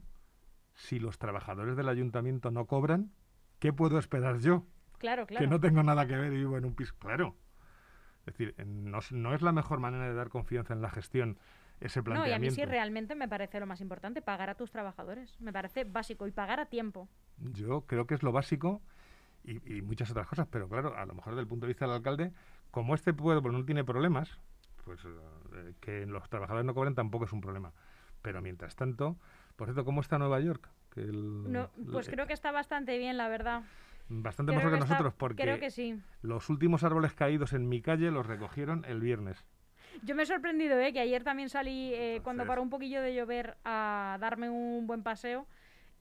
si 0.76 1.00
los 1.00 1.18
trabajadores 1.18 1.78
del 1.78 1.88
ayuntamiento 1.88 2.52
no 2.52 2.66
cobran, 2.66 3.12
¿qué 3.60 3.72
puedo 3.72 3.98
esperar 3.98 4.40
yo? 4.40 4.66
Que 5.38 5.48
no 5.48 5.60
tengo 5.60 5.84
nada 5.84 6.08
que 6.08 6.16
ver 6.16 6.32
y 6.34 6.38
vivo 6.38 6.58
en 6.58 6.66
un 6.66 6.76
piso. 6.76 6.94
Claro. 7.00 7.36
Es 8.26 8.38
decir, 8.38 8.56
no, 8.66 9.00
no, 9.12 9.36
es 9.36 9.42
la 9.42 9.52
mejor 9.52 9.80
manera 9.80 10.08
de 10.08 10.14
dar 10.14 10.30
confianza 10.30 10.74
en 10.74 10.82
la 10.82 10.90
gestión 10.90 11.38
ese 11.82 12.02
planteamiento. 12.02 12.30
No, 12.30 12.30
y 12.30 12.34
a 12.34 12.40
mí 12.40 12.56
sí 12.56 12.66
realmente 12.66 13.16
me 13.16 13.28
parece 13.28 13.60
lo 13.60 13.66
más 13.66 13.82
importante, 13.82 14.22
pagar 14.22 14.50
a 14.50 14.56
tus 14.56 14.72
trabajadores. 14.72 15.40
Me 15.42 15.52
parece 15.52 15.84
básico 15.84 16.26
y 16.28 16.32
pagar 16.32 16.60
a 16.60 16.68
tiempo. 16.68 17.10
Yo 17.38 17.82
creo 17.82 18.08
que 18.08 18.16
es 18.16 18.24
lo 18.24 18.32
básico 18.32 18.82
y, 19.44 19.82
muchas 19.82 20.10
otras 20.12 20.28
cosas, 20.28 20.48
pero 20.50 20.70
claro, 20.70 20.96
a 20.96 21.06
lo 21.06 21.14
mejor 21.14 21.34
desde 21.34 21.42
el 21.42 21.48
punto 21.48 21.66
de 21.66 21.72
vista 21.72 21.86
del 21.86 21.96
alcalde, 21.96 22.32
como 22.72 22.96
este 22.96 23.14
pueblo 23.14 23.52
no 23.52 23.66
tiene 23.66 23.84
problemas, 23.84 24.40
pues 24.86 25.02
eh, 25.04 25.74
que 25.82 26.06
los 26.06 26.30
trabajadores 26.30 26.66
no 26.66 26.74
cobren 26.74 26.96
tampoco 26.96 27.26
es 27.26 27.34
un 27.34 27.42
problema. 27.42 27.74
Pero 28.22 28.42
mientras 28.42 28.78
tanto, 28.78 29.18
por 29.58 29.68
cierto, 29.68 29.84
¿cómo 29.84 30.00
está 30.00 30.18
Nueva 30.18 30.40
York? 30.40 30.70
Que 30.92 31.02
no, 31.02 31.70
pues 31.92 32.08
creo 32.08 32.26
que 32.26 32.34
está 32.34 32.52
bastante 32.52 32.98
bien, 32.98 33.18
la 33.18 33.28
verdad. 33.28 33.64
Bastante 34.21 34.51
mejor 34.51 34.74
que, 34.74 34.80
nosotros, 34.80 35.13
porque 35.13 35.71
los 36.21 36.50
últimos 36.50 36.83
árboles 36.83 37.13
caídos 37.13 37.54
en 37.54 37.68
mi 37.68 37.81
calle 37.81 38.12
los 38.12 38.25
recogieron 38.25 38.86
el 38.86 39.00
viernes. 39.00 39.44
Yo 40.04 40.15
me 40.15 40.24
he 40.24 40.25
sorprendido, 40.25 40.80
¿eh? 40.80 40.92
que 40.92 41.00
ayer 41.00 41.24
también 41.24 41.50
salí, 41.50 41.94
eh, 41.94 42.21
cuando 42.24 42.45
paró 42.45 42.62
un 42.62 42.69
poquillo 42.69 43.01
de 43.01 43.13
llover, 43.13 43.57
a 43.63 44.18
darme 44.19 44.50
un 44.50 44.88
buen 44.88 45.04
paseo 45.04 45.48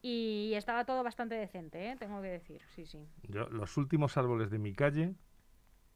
y 0.00 0.52
estaba 0.54 0.84
todo 0.84 1.04
bastante 1.04 1.34
decente, 1.34 1.90
¿eh? 1.90 1.96
tengo 1.98 2.20
que 2.22 2.28
decir, 2.28 2.60
sí, 2.74 2.86
sí. 2.86 3.06
Yo, 3.28 3.48
los 3.48 3.76
últimos 3.76 4.16
árboles 4.16 4.50
de 4.50 4.58
mi 4.58 4.74
calle 4.74 5.14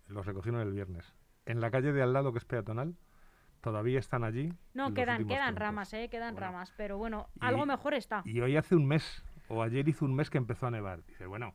los 0.06 0.26
recogieron 0.26 0.60
el 0.60 0.72
viernes. 0.72 1.14
En 1.46 1.60
la 1.60 1.70
calle 1.70 1.92
de 1.92 2.02
al 2.02 2.12
lado, 2.12 2.32
que 2.32 2.38
es 2.38 2.44
peatonal, 2.44 2.96
todavía 3.60 3.98
están 3.98 4.24
allí. 4.24 4.52
No, 4.74 4.94
quedan, 4.94 5.26
quedan 5.26 5.56
ramas, 5.56 5.92
¿eh? 5.94 6.08
quedan 6.08 6.36
ramas, 6.36 6.72
pero 6.76 6.98
bueno, 6.98 7.28
algo 7.40 7.66
mejor 7.66 7.94
está. 7.94 8.22
Y 8.24 8.40
hoy 8.40 8.56
hace 8.56 8.76
un 8.76 8.86
mes, 8.86 9.24
o 9.48 9.62
ayer 9.62 9.88
hizo 9.88 10.04
un 10.04 10.14
mes 10.14 10.30
que 10.30 10.38
empezó 10.38 10.66
a 10.66 10.70
nevar. 10.70 11.04
Dice, 11.04 11.26
bueno, 11.26 11.54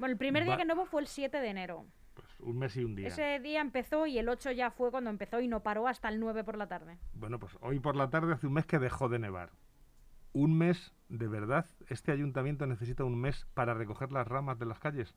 bueno, 0.00 0.12
el 0.12 0.18
primer 0.18 0.44
día 0.44 0.56
que 0.56 0.64
nevó 0.64 0.86
fue 0.86 1.02
el 1.02 1.06
7 1.06 1.40
de 1.40 1.48
enero. 1.48 1.84
Pues 2.14 2.26
un 2.40 2.58
mes 2.58 2.74
y 2.74 2.84
un 2.84 2.96
día. 2.96 3.08
Ese 3.08 3.38
día 3.40 3.60
empezó 3.60 4.06
y 4.06 4.18
el 4.18 4.30
8 4.30 4.50
ya 4.52 4.70
fue 4.70 4.90
cuando 4.90 5.10
empezó 5.10 5.40
y 5.40 5.46
no 5.46 5.62
paró 5.62 5.86
hasta 5.86 6.08
el 6.08 6.18
9 6.18 6.42
por 6.42 6.56
la 6.56 6.66
tarde. 6.66 6.96
Bueno, 7.12 7.38
pues 7.38 7.56
hoy 7.60 7.78
por 7.80 7.96
la 7.96 8.08
tarde 8.08 8.32
hace 8.32 8.46
un 8.46 8.54
mes 8.54 8.64
que 8.64 8.78
dejó 8.78 9.10
de 9.10 9.18
nevar. 9.18 9.50
Un 10.32 10.56
mes, 10.56 10.94
de 11.10 11.28
verdad, 11.28 11.66
este 11.88 12.12
ayuntamiento 12.12 12.66
necesita 12.66 13.04
un 13.04 13.20
mes 13.20 13.46
para 13.52 13.74
recoger 13.74 14.10
las 14.10 14.26
ramas 14.26 14.58
de 14.58 14.66
las 14.66 14.78
calles. 14.78 15.14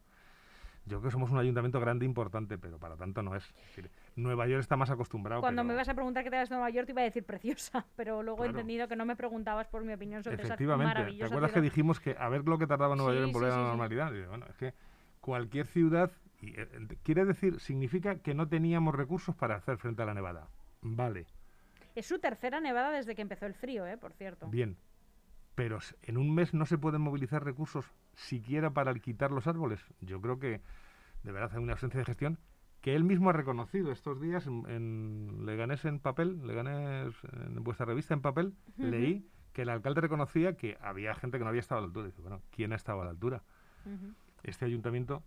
Yo 0.86 1.00
creo 1.00 1.10
que 1.10 1.12
somos 1.12 1.32
un 1.32 1.38
ayuntamiento 1.38 1.80
grande 1.80 2.06
e 2.06 2.08
importante, 2.08 2.58
pero 2.58 2.78
para 2.78 2.98
tanto 2.98 3.22
no 3.22 3.36
es. 3.36 3.54
Nueva 4.16 4.48
York 4.48 4.62
está 4.62 4.76
más 4.76 4.90
acostumbrado. 4.90 5.40
Cuando 5.42 5.64
me 5.64 5.74
vas 5.74 5.88
a 5.88 5.94
preguntar 5.94 6.24
qué 6.24 6.30
te 6.30 6.36
das 6.36 6.50
Nueva 6.50 6.70
York, 6.70 6.86
te 6.88 6.92
iba 6.92 7.02
a 7.02 7.06
decir 7.06 7.24
preciosa, 7.24 7.86
pero 7.96 8.22
luego 8.22 8.44
he 8.44 8.48
entendido 8.48 8.88
que 8.88 8.96
no 8.96 9.06
me 9.06 9.16
preguntabas 9.16 9.68
por 9.68 9.84
mi 9.86 9.94
opinión 9.94 10.24
sobre 10.24 10.44
Efectivamente. 10.44 11.02
esa 11.02 11.18
¿Te 11.18 11.26
acuerdas 11.26 11.52
que 11.54 11.62
dijimos 11.62 12.00
que 12.02 12.16
a 12.20 12.28
ver 12.28 12.46
lo 12.46 12.58
que 12.58 12.68
tardaba 12.68 12.96
Nueva 12.96 13.14
York 13.14 13.28
en 13.28 13.32
volver 13.32 13.52
a 13.52 13.58
la 13.58 13.68
normalidad? 13.68 14.12
bueno, 14.28 14.46
es 14.50 14.58
que 14.58 14.74
cualquier 15.22 15.68
ciudad, 15.68 16.12
y, 16.42 16.60
eh, 16.60 16.68
quiere 17.04 17.24
decir, 17.24 17.62
significa 17.62 18.18
que 18.18 18.34
no 18.34 18.50
teníamos 18.50 18.94
recursos 18.94 19.36
para 19.36 19.56
hacer 19.56 19.78
frente 19.78 20.02
a 20.02 20.06
la 20.06 20.14
nevada. 20.14 20.50
Vale. 20.82 21.28
Es 21.96 22.08
su 22.08 22.20
tercera 22.20 22.60
nevada 22.60 22.92
desde 22.92 23.16
que 23.16 23.22
empezó 23.22 23.46
el 23.46 23.54
frío, 23.54 23.88
¿eh? 23.88 23.98
Por 23.98 24.12
cierto. 24.12 24.48
Bien. 24.48 24.76
Pero 25.56 25.80
en 26.02 26.18
un 26.18 26.34
mes 26.34 26.54
no 26.54 26.66
se 26.66 26.78
pueden 26.78 27.02
movilizar 27.02 27.44
recursos 27.44 27.86
siquiera 28.16 28.72
para 28.72 28.94
quitar 28.96 29.32
los 29.32 29.48
árboles. 29.48 29.80
Yo 30.02 30.22
creo 30.22 30.40
que 30.40 30.62
de 31.24 31.32
verdad 31.32 31.52
hay 31.54 31.64
una 31.64 31.74
ausencia 31.74 32.00
de 32.00 32.06
gestión 32.06 32.40
que 32.82 32.96
él 32.96 33.06
mismo 33.06 33.30
ha 33.30 33.34
reconocido 33.34 33.92
estos 33.92 34.20
días 34.20 34.46
en, 34.46 34.66
en 34.70 35.46
Leganés 35.46 35.86
en 35.86 36.00
papel, 36.00 36.46
Leganés 36.46 37.14
en 37.32 37.64
vuestra 37.64 37.86
revista 37.86 38.14
en 38.14 38.22
papel, 38.22 38.54
leí 38.78 39.26
que 39.54 39.62
el 39.62 39.70
alcalde 39.70 40.02
reconocía 40.02 40.58
que 40.58 40.78
había 40.82 41.16
gente 41.16 41.38
que 41.38 41.46
no 41.46 41.50
había 41.50 41.62
estado 41.62 41.80
a 41.80 41.82
la 41.82 41.88
altura. 41.88 42.08
Dice, 42.08 42.22
bueno, 42.22 42.42
¿quién 42.52 42.74
ha 42.74 42.76
estado 42.76 43.02
a 43.02 43.06
la 43.06 43.12
altura? 43.12 43.42
Este 44.44 44.66
ayuntamiento 44.66 45.24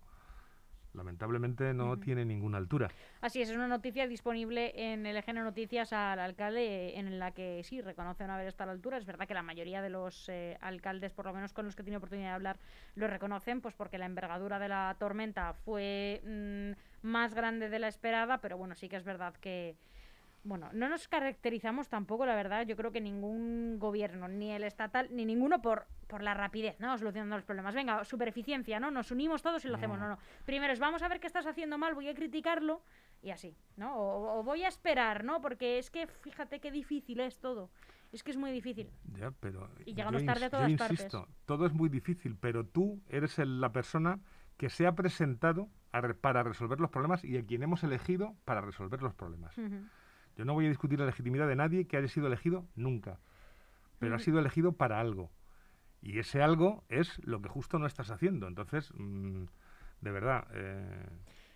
lamentablemente 0.93 1.73
no 1.73 1.97
tiene 1.99 2.25
ninguna 2.25 2.57
altura. 2.57 2.89
Así 3.21 3.41
es, 3.41 3.49
es 3.49 3.55
una 3.55 3.67
noticia 3.67 4.07
disponible 4.07 4.73
en 4.75 5.05
el 5.05 5.17
Eje 5.17 5.33
Noticias 5.33 5.93
al 5.93 6.19
alcalde 6.19 6.97
en 6.97 7.19
la 7.19 7.31
que 7.31 7.63
sí 7.63 7.81
reconoce 7.81 8.25
no 8.25 8.33
haber 8.33 8.47
estado 8.47 8.71
a 8.71 8.73
la 8.73 8.77
altura. 8.77 8.97
Es 8.97 9.05
verdad 9.05 9.27
que 9.27 9.33
la 9.33 9.43
mayoría 9.43 9.81
de 9.81 9.89
los 9.89 10.29
eh, 10.29 10.57
alcaldes, 10.61 11.13
por 11.13 11.25
lo 11.25 11.33
menos 11.33 11.53
con 11.53 11.65
los 11.65 11.75
que 11.75 11.83
tiene 11.83 11.97
oportunidad 11.97 12.29
de 12.29 12.35
hablar, 12.35 12.59
lo 12.95 13.07
reconocen, 13.07 13.61
pues 13.61 13.75
porque 13.75 13.97
la 13.97 14.05
envergadura 14.05 14.59
de 14.59 14.69
la 14.69 14.95
tormenta 14.99 15.53
fue 15.53 16.21
mm, 16.25 17.07
más 17.07 17.33
grande 17.33 17.69
de 17.69 17.79
la 17.79 17.87
esperada, 17.87 18.39
pero 18.39 18.57
bueno, 18.57 18.75
sí 18.75 18.89
que 18.89 18.95
es 18.95 19.03
verdad 19.03 19.33
que 19.35 19.75
bueno, 20.47 20.69
no 20.73 20.87
nos 20.89 21.07
caracterizamos 21.07 21.89
tampoco, 21.89 22.25
la 22.25 22.35
verdad, 22.35 22.65
yo 22.65 22.75
creo 22.75 22.91
que 22.91 23.01
ningún 23.01 23.77
gobierno, 23.79 24.27
ni 24.27 24.51
el 24.51 24.63
estatal, 24.63 25.09
ni 25.11 25.25
ninguno 25.25 25.61
por, 25.61 25.87
por 26.07 26.23
la 26.23 26.33
rapidez, 26.33 26.79
¿no? 26.79 26.97
Solucionando 26.97 27.35
los 27.35 27.45
problemas. 27.45 27.75
Venga, 27.75 28.03
super 28.05 28.27
eficiencia, 28.27 28.79
¿no? 28.79 28.89
Nos 28.89 29.11
unimos 29.11 29.41
todos 29.41 29.63
y 29.65 29.67
lo 29.67 29.75
hacemos. 29.75 29.99
No, 29.99 30.07
no. 30.07 30.17
Primero 30.45 30.71
es, 30.71 30.79
vamos 30.79 31.03
a 31.03 31.07
ver 31.07 31.19
qué 31.19 31.27
estás 31.27 31.45
haciendo 31.45 31.77
mal, 31.77 31.93
voy 31.93 32.07
a 32.07 32.13
criticarlo 32.13 32.81
y 33.21 33.31
así, 33.31 33.55
¿no? 33.75 33.95
O, 33.97 34.43
voy 34.43 34.63
a 34.63 34.69
esperar, 34.69 35.23
¿no? 35.23 35.41
Porque 35.41 35.79
es 35.79 35.89
que 35.89 36.07
fíjate 36.07 36.59
qué 36.59 36.71
difícil 36.71 37.19
es 37.19 37.39
todo. 37.39 37.69
Es 38.13 38.23
que 38.23 38.31
es 38.31 38.37
muy 38.37 38.51
difícil. 38.51 38.89
Ya, 39.19 39.31
pero. 39.31 39.69
Y 39.85 39.93
llegamos 39.93 40.23
tarde 40.23 40.45
a 40.45 40.49
todas 40.49 40.69
insisto, 40.69 41.27
Todo 41.45 41.65
es 41.65 41.73
muy 41.73 41.89
difícil, 41.89 42.37
pero 42.39 42.65
tú 42.65 43.01
eres 43.09 43.37
la 43.39 43.73
persona 43.73 44.21
que 44.55 44.69
se 44.69 44.87
ha 44.87 44.95
presentado 44.95 45.69
para 46.21 46.43
resolver 46.43 46.79
los 46.79 46.89
problemas 46.89 47.23
y 47.23 47.37
a 47.37 47.45
quien 47.45 47.63
hemos 47.63 47.83
elegido 47.83 48.35
para 48.45 48.61
resolver 48.61 49.01
los 49.01 49.13
problemas. 49.13 49.55
Yo 50.37 50.45
no 50.45 50.53
voy 50.53 50.65
a 50.67 50.69
discutir 50.69 50.99
la 50.99 51.07
legitimidad 51.07 51.47
de 51.47 51.55
nadie 51.55 51.87
que 51.87 51.97
haya 51.97 52.07
sido 52.07 52.27
elegido 52.27 52.65
nunca, 52.75 53.19
pero 53.97 54.15
ha 54.15 54.19
sido 54.19 54.39
elegido 54.39 54.73
para 54.73 54.99
algo. 54.99 55.31
Y 56.01 56.19
ese 56.19 56.43
algo 56.43 56.83
es 56.89 57.19
lo 57.25 57.41
que 57.41 57.49
justo 57.49 57.79
no 57.79 57.87
estás 57.87 58.11
haciendo. 58.11 58.47
Entonces, 58.47 58.91
mm, 58.93 59.45
de 60.01 60.11
verdad. 60.11 60.47
Eh, 60.53 61.09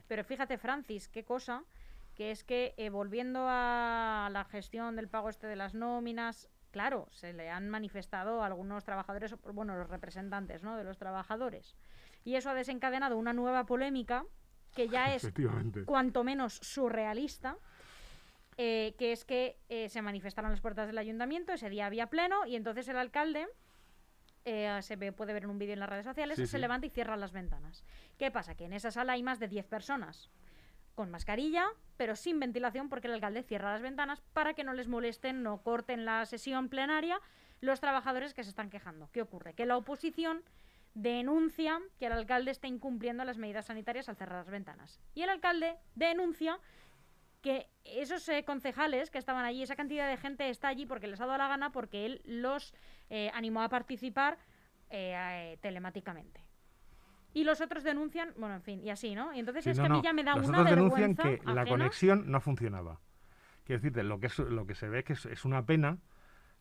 pero 0.08 0.24
fíjate, 0.24 0.58
Francis, 0.58 1.08
qué 1.08 1.24
cosa, 1.24 1.64
que 2.16 2.32
es 2.32 2.44
que 2.44 2.74
eh, 2.78 2.90
volviendo 2.90 3.46
a 3.48 4.30
la 4.32 4.46
gestión 4.46 4.96
del 4.96 5.08
pago 5.08 5.30
este 5.30 5.46
de 5.46 5.56
las 5.56 5.76
nóminas, 5.76 6.50
claro, 6.72 7.08
se 7.12 7.34
le 7.34 7.52
han 7.52 7.70
manifestado 7.70 8.44
algunos 8.44 8.84
trabajadores, 8.84 9.36
bueno, 9.54 9.78
los 9.78 9.90
representantes 9.90 10.64
¿no? 10.64 10.76
de 10.76 10.84
los 10.84 10.98
trabajadores. 10.98 11.76
Y 12.24 12.36
eso 12.36 12.50
ha 12.50 12.56
desencadenado 12.56 13.18
una 13.18 13.34
nueva 13.34 13.66
polémica 13.66 14.26
que 14.76 14.88
ya 14.88 15.14
es 15.14 15.32
cuanto 15.86 16.24
menos 16.24 16.56
surrealista, 16.56 17.58
eh, 18.58 18.96
que 18.98 19.12
es 19.12 19.25
que 19.25 19.58
eh, 19.70 19.89
se 19.89 20.01
manifestaron 20.01 20.51
las 20.51 20.62
puertas 20.62 20.88
del 20.88 20.98
ayuntamiento, 20.98 21.53
ese 21.53 21.70
día 21.70 21.86
había 21.86 22.08
pleno 22.08 22.46
y 22.46 22.55
entonces 22.55 22.88
el 22.88 22.98
alcalde, 22.98 23.48
eh, 24.46 24.79
se 24.81 24.98
puede 25.12 25.34
ver 25.34 25.43
en 25.43 25.50
un 25.50 25.60
vídeo 25.60 25.74
en 25.74 25.79
las 25.79 25.89
redes 25.89 26.05
sociales, 26.05 26.50
se 26.50 26.60
levanta 26.60 26.88
y 26.88 26.89
cierra 26.89 27.15
las 27.15 27.31
ventanas. 27.31 27.84
¿Qué 28.17 28.31
pasa? 28.31 28.55
Que 28.55 28.65
en 28.65 28.74
esa 28.74 28.91
sala 28.91 29.13
hay 29.13 29.24
más 29.24 29.39
de 29.39 29.48
10 29.48 29.65
personas 29.67 30.29
con 30.96 31.10
mascarilla, 31.10 31.65
pero 31.98 32.15
sin 32.15 32.39
ventilación 32.39 32.89
porque 32.89 33.08
el 33.08 33.13
alcalde 33.13 33.43
cierra 33.43 33.72
las 33.72 33.81
ventanas 33.81 34.22
para 34.34 34.53
que 34.53 34.63
no 34.63 34.74
les 34.74 34.88
molesten, 34.88 35.43
no 35.43 35.62
corten 35.62 36.05
la 36.05 36.25
sesión 36.25 36.70
plenaria 36.70 37.20
los 37.62 37.79
trabajadores 37.79 38.34
que 38.34 38.43
se 38.43 38.50
están 38.50 38.70
quejando. 38.70 39.10
¿Qué 39.12 39.22
ocurre? 39.22 39.53
Que 39.53 39.65
la 39.65 39.77
oposición 39.77 40.43
denuncia 40.93 41.79
que 42.00 42.08
el 42.08 42.12
alcalde 42.12 42.51
está 42.51 42.67
incumpliendo 42.67 43.24
las 43.24 43.38
medidas 43.38 43.67
sanitarias 43.67 44.10
al 44.10 44.17
cerrar 44.17 44.39
las 44.39 44.51
ventanas. 44.51 45.00
Y 45.15 45.22
el 45.22 45.29
alcalde 45.29 45.77
denuncia 45.96 46.60
que 47.42 47.68
esos 47.84 48.28
eh, 48.30 48.44
concejales 48.46 49.10
que 49.10 49.18
estaban 49.18 49.46
allí, 49.46 49.64
esa 49.64 49.76
cantidad 49.76 50.08
de 50.08 50.18
gente 50.18 50.50
está 50.50 50.68
allí 50.68 50.86
porque 50.86 51.08
les 51.08 51.20
ha 51.20 51.26
dado 51.26 51.38
la 51.38 51.48
gana, 51.48 51.72
porque 51.72 52.06
él 52.06 52.22
los 52.26 52.74
eh, 53.10 53.32
animó 53.34 53.62
a 53.62 53.70
participar 53.70 54.38
eh, 54.90 55.58
telemáticamente. 55.62 56.42
Y 57.34 57.44
los 57.44 57.62
otros 57.62 57.84
denuncian, 57.84 58.34
bueno, 58.38 58.56
en 58.56 58.62
fin, 58.62 58.82
y 58.84 58.90
así, 58.90 59.16
¿no? 59.16 59.34
Y 59.34 59.40
entonces 59.40 59.66
es 59.66 59.80
que 59.80 59.86
a 59.86 59.90
mí 59.90 60.02
ya 60.04 60.14
me 60.14 60.24
da 60.24 60.36
los 60.36 60.50
una 60.50 60.62
otros 60.62 60.76
denuncian 60.76 61.16
que 61.16 61.40
la 61.46 61.66
conexión 61.66 62.30
no 62.30 62.42
funcionaba. 62.42 63.00
Quiero 63.64 63.82
decirte, 63.82 64.04
lo 64.04 64.20
que, 64.20 64.28
es, 64.28 64.38
lo 64.40 64.66
que 64.66 64.76
se 64.76 64.90
ve 64.90 65.04
que 65.04 65.14
es, 65.14 65.46
una 65.46 65.66
pena 65.66 65.98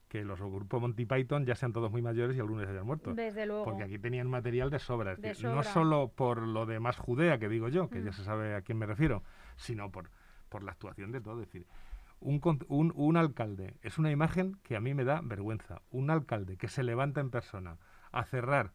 que 0.09 0.25
los 0.25 0.41
grupos 0.41 0.81
Monty 0.81 1.07
Python 1.07 1.45
ya 1.45 1.55
sean 1.55 1.73
todos 1.73 1.91
muy 1.91 2.03
mayores 2.03 2.37
y 2.37 2.41
algunos 2.41 2.69
hayan 2.69 2.87
muerto. 2.87 3.15
Desde 3.15 3.47
luego. 3.47 3.65
Porque 3.65 3.85
aquí 3.85 3.99
tenían 3.99 4.29
material 4.29 4.71
de 4.71 4.79
sobra. 4.79 5.17
No 5.43 5.63
solo 5.63 6.13
por 6.15 6.47
lo 6.47 6.67
de 6.67 6.79
más 6.79 6.97
judea, 6.99 7.39
que 7.39 7.49
digo 7.49 7.69
yo, 7.69 7.89
que 7.91 8.03
ya 8.03 8.11
mm. 8.11 8.15
se 8.15 8.25
sabe 8.25 8.55
a 8.55 8.63
quién 8.63 8.79
me 8.79 8.87
refiero, 8.87 9.23
sino 9.57 9.91
por, 9.91 10.11
por 10.51 10.63
la 10.63 10.73
actuación 10.73 11.13
de 11.13 11.23
todo. 11.23 11.41
Es 11.41 11.47
decir, 11.47 11.67
un, 12.21 12.41
un, 12.69 12.93
un 12.95 13.17
alcalde 13.17 13.79
es 13.81 13.99
una 13.99 14.11
imagen 14.11 14.57
que 14.63 14.77
a 14.77 14.81
mí 14.81 14.93
me 14.93 15.05
da 15.05 15.23
vergüenza. 15.23 15.81
Un 15.91 16.11
alcalde 16.11 16.59
que 16.59 16.69
se 16.69 16.83
levanta 16.83 17.21
en 17.21 17.31
persona 17.31 17.79
a 18.13 18.25
cerrar 18.25 18.73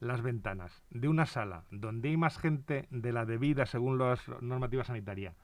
las 0.00 0.22
ventanas 0.22 0.82
de 0.90 1.08
una 1.08 1.26
sala 1.26 1.64
donde 1.70 2.08
hay 2.08 2.16
más 2.16 2.38
gente 2.38 2.88
de 2.90 3.12
la 3.12 3.26
debida 3.26 3.66
según 3.66 3.98
las 3.98 4.26
normativas 4.40 4.88
sanitarias, 4.88 5.36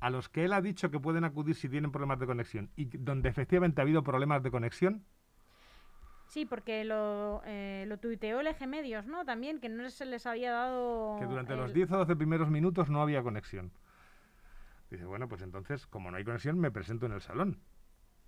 a 0.00 0.10
los 0.10 0.28
que 0.28 0.44
él 0.44 0.52
ha 0.52 0.60
dicho 0.60 0.90
que 0.90 1.00
pueden 1.00 1.24
acudir 1.24 1.54
si 1.54 1.68
tienen 1.68 1.90
problemas 1.90 2.20
de 2.20 2.26
conexión 2.26 2.70
y 2.76 2.84
donde 2.84 3.28
efectivamente 3.28 3.80
ha 3.80 3.84
habido 3.84 4.02
problemas 4.02 4.42
de 4.42 4.50
conexión. 4.50 5.04
Sí, 6.26 6.44
porque 6.44 6.84
lo, 6.84 7.42
eh, 7.44 7.86
lo 7.88 7.98
tuiteó 7.98 8.40
el 8.40 8.46
Eje 8.46 8.66
Medios, 8.66 9.04
¿no? 9.06 9.24
También, 9.24 9.58
que 9.58 9.68
no 9.68 9.90
se 9.90 10.06
les 10.06 10.26
había 10.26 10.52
dado... 10.52 11.16
Que 11.18 11.26
durante 11.26 11.56
los 11.56 11.72
10 11.72 11.90
o 11.90 11.96
12 11.98 12.14
primeros 12.14 12.48
minutos 12.50 12.88
no 12.88 13.02
había 13.02 13.20
conexión. 13.20 13.72
Dice, 14.90 15.04
bueno, 15.04 15.28
pues 15.28 15.42
entonces, 15.42 15.86
como 15.86 16.10
no 16.10 16.16
hay 16.16 16.24
conexión, 16.24 16.58
me 16.58 16.70
presento 16.70 17.06
en 17.06 17.12
el 17.12 17.20
salón 17.20 17.60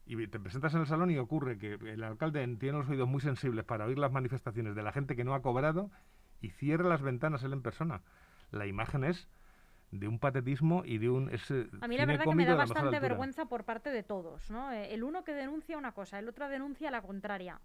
y 0.04 0.26
te 0.26 0.40
presentas 0.40 0.74
en 0.74 0.80
el 0.80 0.86
salón 0.86 1.10
y 1.10 1.18
ocurre 1.18 1.58
que 1.58 1.74
el 1.74 2.02
alcalde 2.02 2.44
tiene 2.56 2.78
los 2.78 2.88
oídos 2.88 3.08
muy 3.08 3.20
sensibles 3.20 3.64
para 3.64 3.86
oír 3.86 3.98
las 3.98 4.12
manifestaciones 4.12 4.74
de 4.74 4.82
la 4.82 4.92
gente 4.92 5.14
que 5.14 5.24
no 5.24 5.34
ha 5.34 5.42
cobrado 5.42 5.90
y 6.40 6.50
cierra 6.50 6.88
las 6.88 7.02
ventanas 7.02 7.42
él 7.44 7.52
en 7.52 7.62
persona. 7.62 8.02
La 8.50 8.66
imagen 8.66 9.04
es 9.04 9.28
de 9.92 10.08
un 10.08 10.18
patetismo 10.18 10.82
y 10.84 10.98
de 10.98 11.10
un... 11.10 11.30
a 11.80 11.88
mí 11.88 11.96
la 11.96 12.06
verdad 12.06 12.24
que 12.24 12.34
me 12.34 12.46
da 12.46 12.54
bastante 12.54 12.98
vergüenza 12.98 13.46
por 13.46 13.64
parte 13.64 13.90
de 13.90 14.02
todos, 14.02 14.50
¿no? 14.50 14.72
Eh, 14.72 14.92
el 14.94 15.04
uno 15.04 15.22
que 15.22 15.34
denuncia 15.34 15.78
una 15.78 15.92
cosa, 15.92 16.18
el 16.18 16.28
otro 16.28 16.48
denuncia 16.48 16.90
la 16.90 17.02
contraria. 17.02 17.60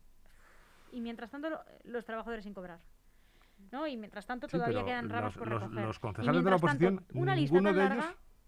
Y 0.92 1.02
mientras 1.02 1.32
tanto 1.32 1.50
los 1.86 2.06
trabajadores 2.06 2.44
sin 2.44 2.54
cobrar. 2.54 2.80
¿no? 3.72 3.88
Y 3.88 3.98
mientras 3.98 4.26
tanto 4.26 4.48
todavía 4.48 4.86
quedan 4.86 5.10
rabos 5.10 5.36
por 5.36 5.50
recoger. 5.50 5.86
Los, 5.86 6.00
concejales 6.00 6.44
de 6.44 6.50
la 6.50 6.56
oposición, 6.58 7.06
ninguno, 7.12 7.74
de 7.74 7.86
ellos 7.86 8.06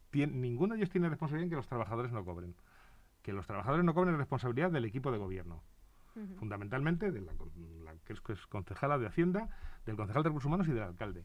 tiene, 0.09 0.33
ninguno 0.33 0.73
de 0.73 0.79
ellos 0.79 0.89
tiene 0.89 1.09
responsabilidad 1.09 1.45
en 1.45 1.49
que 1.49 1.55
los 1.55 1.67
trabajadores 1.67 2.11
no 2.11 2.23
cobren 2.25 2.55
que 3.21 3.33
los 3.33 3.45
trabajadores 3.45 3.85
no 3.85 3.93
cobren 3.93 4.17
responsabilidad 4.17 4.71
del 4.71 4.85
equipo 4.85 5.11
de 5.11 5.17
gobierno. 5.17 5.63
Fundamentalmente 6.37 7.11
de 7.11 7.21
la, 7.21 7.31
que 8.03 8.13
es, 8.13 8.47
concejala 8.47 8.97
de 8.97 9.07
Hacienda, 9.07 9.47
del 9.85 9.95
concejal 9.95 10.23
de 10.23 10.29
Recursos 10.29 10.47
Humanos 10.47 10.67
y 10.67 10.71
del 10.71 10.83
alcalde. 10.83 11.23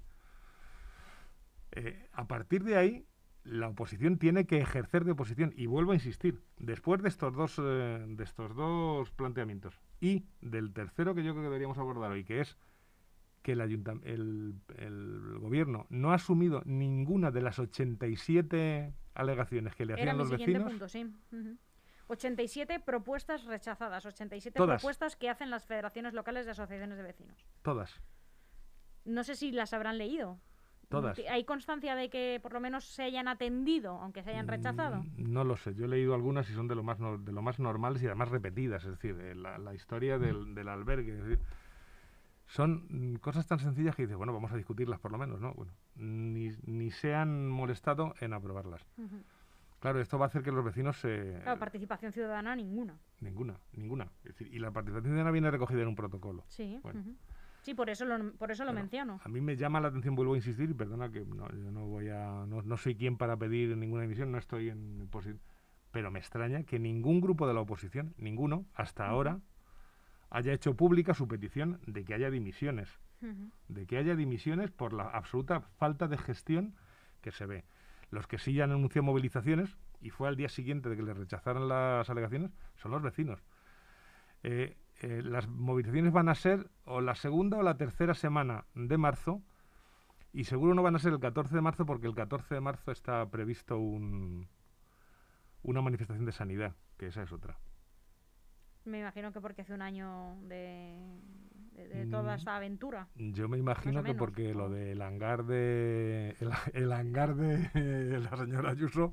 Eh, 1.73 2.09
a 2.13 2.29
partir 2.29 2.63
de 2.63 2.77
ahí, 2.77 3.07
la 3.43 3.69
oposición 3.69 4.19
tiene 4.19 4.47
que 4.47 4.61
ejercer 4.61 5.05
de 5.05 5.13
oposición. 5.13 5.53
Y 5.57 5.67
vuelvo 5.67 5.93
a 5.93 5.95
insistir, 5.95 6.43
después 6.59 7.03
de 7.03 7.09
estos 7.09 7.35
dos, 7.35 7.59
eh, 7.59 8.05
de 8.07 8.23
estos 8.23 8.55
dos 8.55 9.11
planteamientos 9.11 9.81
y 10.01 10.27
del 10.41 10.73
tercero 10.73 11.15
que 11.15 11.25
yo 11.25 11.33
creo 11.33 11.43
que 11.43 11.49
deberíamos 11.49 11.79
abordar 11.79 12.13
hoy, 12.13 12.23
que 12.23 12.41
es 12.41 12.57
que 13.45 13.53
el, 13.53 13.61
el, 13.61 14.55
el, 14.79 15.39
gobierno 15.39 15.87
no 15.91 16.13
ha 16.13 16.15
asumido 16.15 16.63
ninguna 16.65 17.31
de 17.31 17.43
las 17.43 17.59
87 17.59 18.95
alegaciones 19.13 19.75
que 19.75 19.85
le 19.85 19.93
hacían 19.93 20.17
los 20.17 20.31
vecinos. 20.31 20.65
Punto, 20.65 20.89
sí. 20.89 21.07
87 22.07 22.81
propuestas 22.81 23.45
rechazadas, 23.45 24.07
87 24.07 24.59
propuestas 24.59 25.15
que 25.17 25.29
hacen 25.29 25.51
las 25.51 25.67
federaciones 25.67 26.15
locales 26.15 26.47
de 26.47 26.53
asociaciones 26.53 26.97
de 26.97 27.03
vecinos. 27.03 27.37
Todas. 27.61 28.01
No 29.05 29.23
sé 29.25 29.37
si 29.37 29.53
las 29.53 29.75
habrán 29.75 29.99
leído. 29.99 30.41
Todas. 30.89 31.21
¿Hay 31.29 31.45
constancia 31.45 31.95
de 31.97 32.09
que 32.09 32.41
por 32.43 32.55
lo 32.55 32.61
menos 32.61 32.87
se 32.87 33.03
hayan 33.03 33.29
atendido, 33.29 33.99
aunque 33.99 34.23
se 34.23 34.31
hayan 34.31 34.49
rechazado? 34.49 35.03
Mm, 35.03 35.33
no 35.33 35.45
lo 35.45 35.59
sé. 35.59 35.75
Yo 35.75 35.85
he 35.85 35.89
leído 35.89 36.15
algunas 36.15 36.49
y 36.49 36.55
son 36.55 36.67
de 36.67 36.77
lo 36.77 36.83
más, 36.83 36.99
de 36.99 37.33
lo 37.33 37.43
más 37.43 37.59
normales 37.59 38.03
y 38.03 38.07
además 38.07 38.31
repetidas. 38.31 38.85
Es 38.85 38.93
decir, 38.93 39.19
eh, 39.21 39.35
la, 39.35 39.75
historia 39.75 40.19
del, 40.19 40.55
del 40.55 40.69
albergue. 40.69 41.39
Son 42.47 43.19
cosas 43.21 43.47
tan 43.47 43.59
sencillas 43.59 43.97
que 43.97 44.03
dices, 44.03 44.17
bueno, 44.17 44.33
vamos 44.33 44.53
a 44.53 44.57
discutirlas 44.57 45.01
por 45.01 45.13
lo 45.13 45.19
menos, 45.19 45.41
¿no? 45.41 45.55
Bueno, 45.55 45.73
ni, 45.97 46.51
ni 46.67 46.91
se 46.91 47.15
han 47.15 47.49
molestado 47.49 48.15
en 48.21 48.33
aprobarlas. 48.33 48.87
Claro, 49.81 50.01
esto 50.01 50.19
va 50.19 50.27
a 50.27 50.29
hacer 50.29 50.43
que 50.43 50.51
los 50.51 50.65
vecinos 50.65 50.97
se... 50.99 51.41
Claro, 51.43 51.59
participación 51.59 52.11
ciudadana 52.11 52.57
ninguna. 52.57 52.99
Ninguna, 53.21 53.61
ninguna. 53.73 54.09
y 54.41 54.59
la 54.59 54.71
participación 54.71 55.13
ciudadana 55.13 55.31
viene 55.31 55.51
recogida 55.51 55.83
en 55.83 55.89
un 55.89 55.95
protocolo. 55.95 56.45
Sí, 56.49 56.81
sí 57.61 57.75
por 57.75 57.91
eso 57.91 58.07
lo, 58.07 58.33
por 58.33 58.51
eso 58.51 58.65
lo 58.65 58.73
menciono. 58.73 59.21
A 59.23 59.29
mí 59.29 59.43
me 59.43 59.57
llama 59.57 59.81
la 59.81 59.89
atención, 59.89 60.15
vuelvo 60.15 60.35
a 60.35 60.37
insistir, 60.37 60.71
y 60.71 60.75
perdona 60.75 61.11
que 61.11 61.27
no, 61.27 61.51
yo 61.51 61.71
no 61.71 61.87
voy 61.87 62.09
a... 62.09 62.47
No, 62.47 62.77
soy 62.79 62.95
quien 62.95 63.19
para 63.19 63.37
pedir 63.37 63.77
ninguna 63.77 64.05
emisión, 64.05 64.33
no 64.33 64.39
estoy 64.39 64.71
en. 64.71 65.07
Pero 65.91 66.11
me 66.11 66.19
extraña 66.19 66.63
que 66.63 66.79
ningún 66.79 67.21
grupo 67.21 67.47
de 67.47 67.55
la 67.55 67.61
oposición, 67.61 68.15
ninguno, 68.17 68.65
hasta 68.75 69.07
ahora, 69.07 69.41
haya 70.31 70.53
hecho 70.53 70.77
pública 70.77 71.15
su 71.15 71.29
petición 71.29 71.81
de 71.87 72.05
que 72.05 72.15
haya 72.15 72.31
dimisiones. 72.31 72.99
De 73.69 73.87
que 73.87 73.97
haya 73.97 74.15
dimisiones 74.17 74.71
por 74.71 74.93
la 74.93 75.05
absoluta 75.05 75.61
falta 75.61 76.09
de 76.09 76.19
gestión 76.19 76.75
que 77.23 77.31
se 77.31 77.47
ve. 77.47 77.65
Los 78.11 78.27
que 78.27 78.39
sí 78.39 78.61
han 78.61 78.71
anunciado 78.71 79.05
movilizaciones, 79.05 79.79
y 80.03 80.11
fue 80.11 80.29
al 80.29 80.37
día 80.37 80.51
siguiente 80.51 80.91
de 80.91 80.97
que 80.97 81.03
les 81.03 81.17
rechazaran 81.17 81.69
las 81.69 82.11
alegaciones, 82.11 82.51
son 82.77 82.91
los 82.91 83.03
vecinos. 83.03 83.43
Eh, 84.43 84.77
eh, 85.01 85.23
las 85.25 85.49
movilizaciones 85.49 86.13
van 86.13 86.29
a 86.29 86.35
ser 86.35 86.71
o 86.85 87.01
la 87.01 87.15
segunda 87.15 87.57
o 87.57 87.63
la 87.63 87.79
tercera 87.79 88.15
semana 88.15 88.67
de 88.75 88.99
marzo, 88.99 89.43
y 90.35 90.45
seguro 90.45 90.75
no 90.75 90.83
van 90.83 90.97
a 90.97 90.99
ser 90.99 91.13
el 91.13 91.21
14 91.21 91.55
de 91.55 91.61
marzo 91.63 91.87
porque 91.87 92.07
el 92.07 92.15
14 92.15 92.57
de 92.57 92.61
marzo 92.61 92.91
está 92.91 93.25
previsto 93.31 93.79
un, 93.79 94.49
una 95.63 95.81
manifestación 95.81 96.27
de 96.27 96.33
sanidad, 96.33 96.75
que 96.99 97.07
esa 97.07 97.23
es 97.23 97.33
otra. 97.33 97.57
Me 98.85 99.01
imagino 99.01 99.33
que 99.33 99.41
porque 99.41 99.63
hace 99.63 99.73
un 99.73 99.83
año 99.83 100.37
de, 100.43 100.99
de, 101.75 102.07
toda 102.07 102.35
mm. 102.35 102.37
esta 102.37 102.57
aventura. 102.57 103.09
Yo 103.17 103.49
me 103.49 103.59
imagino 103.59 104.03
que 104.03 104.15
porque 104.15 104.55
lo 104.55 104.69
del 104.69 105.01
hangar 105.01 105.45
de 105.45 106.37
el, 106.73 106.93
hangar 106.93 107.35
de 107.35 108.21
la 108.21 108.37
señora 108.37 108.71
Ayuso, 108.71 109.13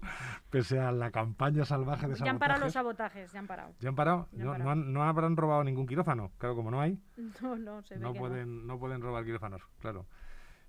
pese 0.50 0.80
a 0.80 0.92
la 0.92 1.12
campaña 1.12 1.66
salvaje 1.66 2.08
de 2.08 2.16
sabotajes... 2.16 2.26
Ya 2.26 2.32
han 2.32 2.40
parado 2.40 2.60
los 2.62 2.74
sabotajes, 2.74 3.32
ya 3.32 3.40
han 3.40 3.48
parado. 3.48 3.74
¿Ya 3.80 3.90
han 3.90 3.96
parado? 3.96 4.28
no, 4.34 4.76
no, 4.76 5.04
habrán 5.04 5.38
robado 5.38 5.64
ningún 5.64 5.88
quirófano, 5.88 6.32
claro, 6.38 6.56
como 6.56 6.72
no 6.72 6.82
hay. 6.82 7.00
No, 7.42 7.56
no, 7.56 7.82
se 7.84 7.96
ve 7.96 8.02
no 8.02 8.14
pueden, 8.14 8.68
no. 8.68 8.78
pueden 8.78 9.02
robar 9.02 9.24
quirófanos, 9.24 9.62
claro. 9.80 10.06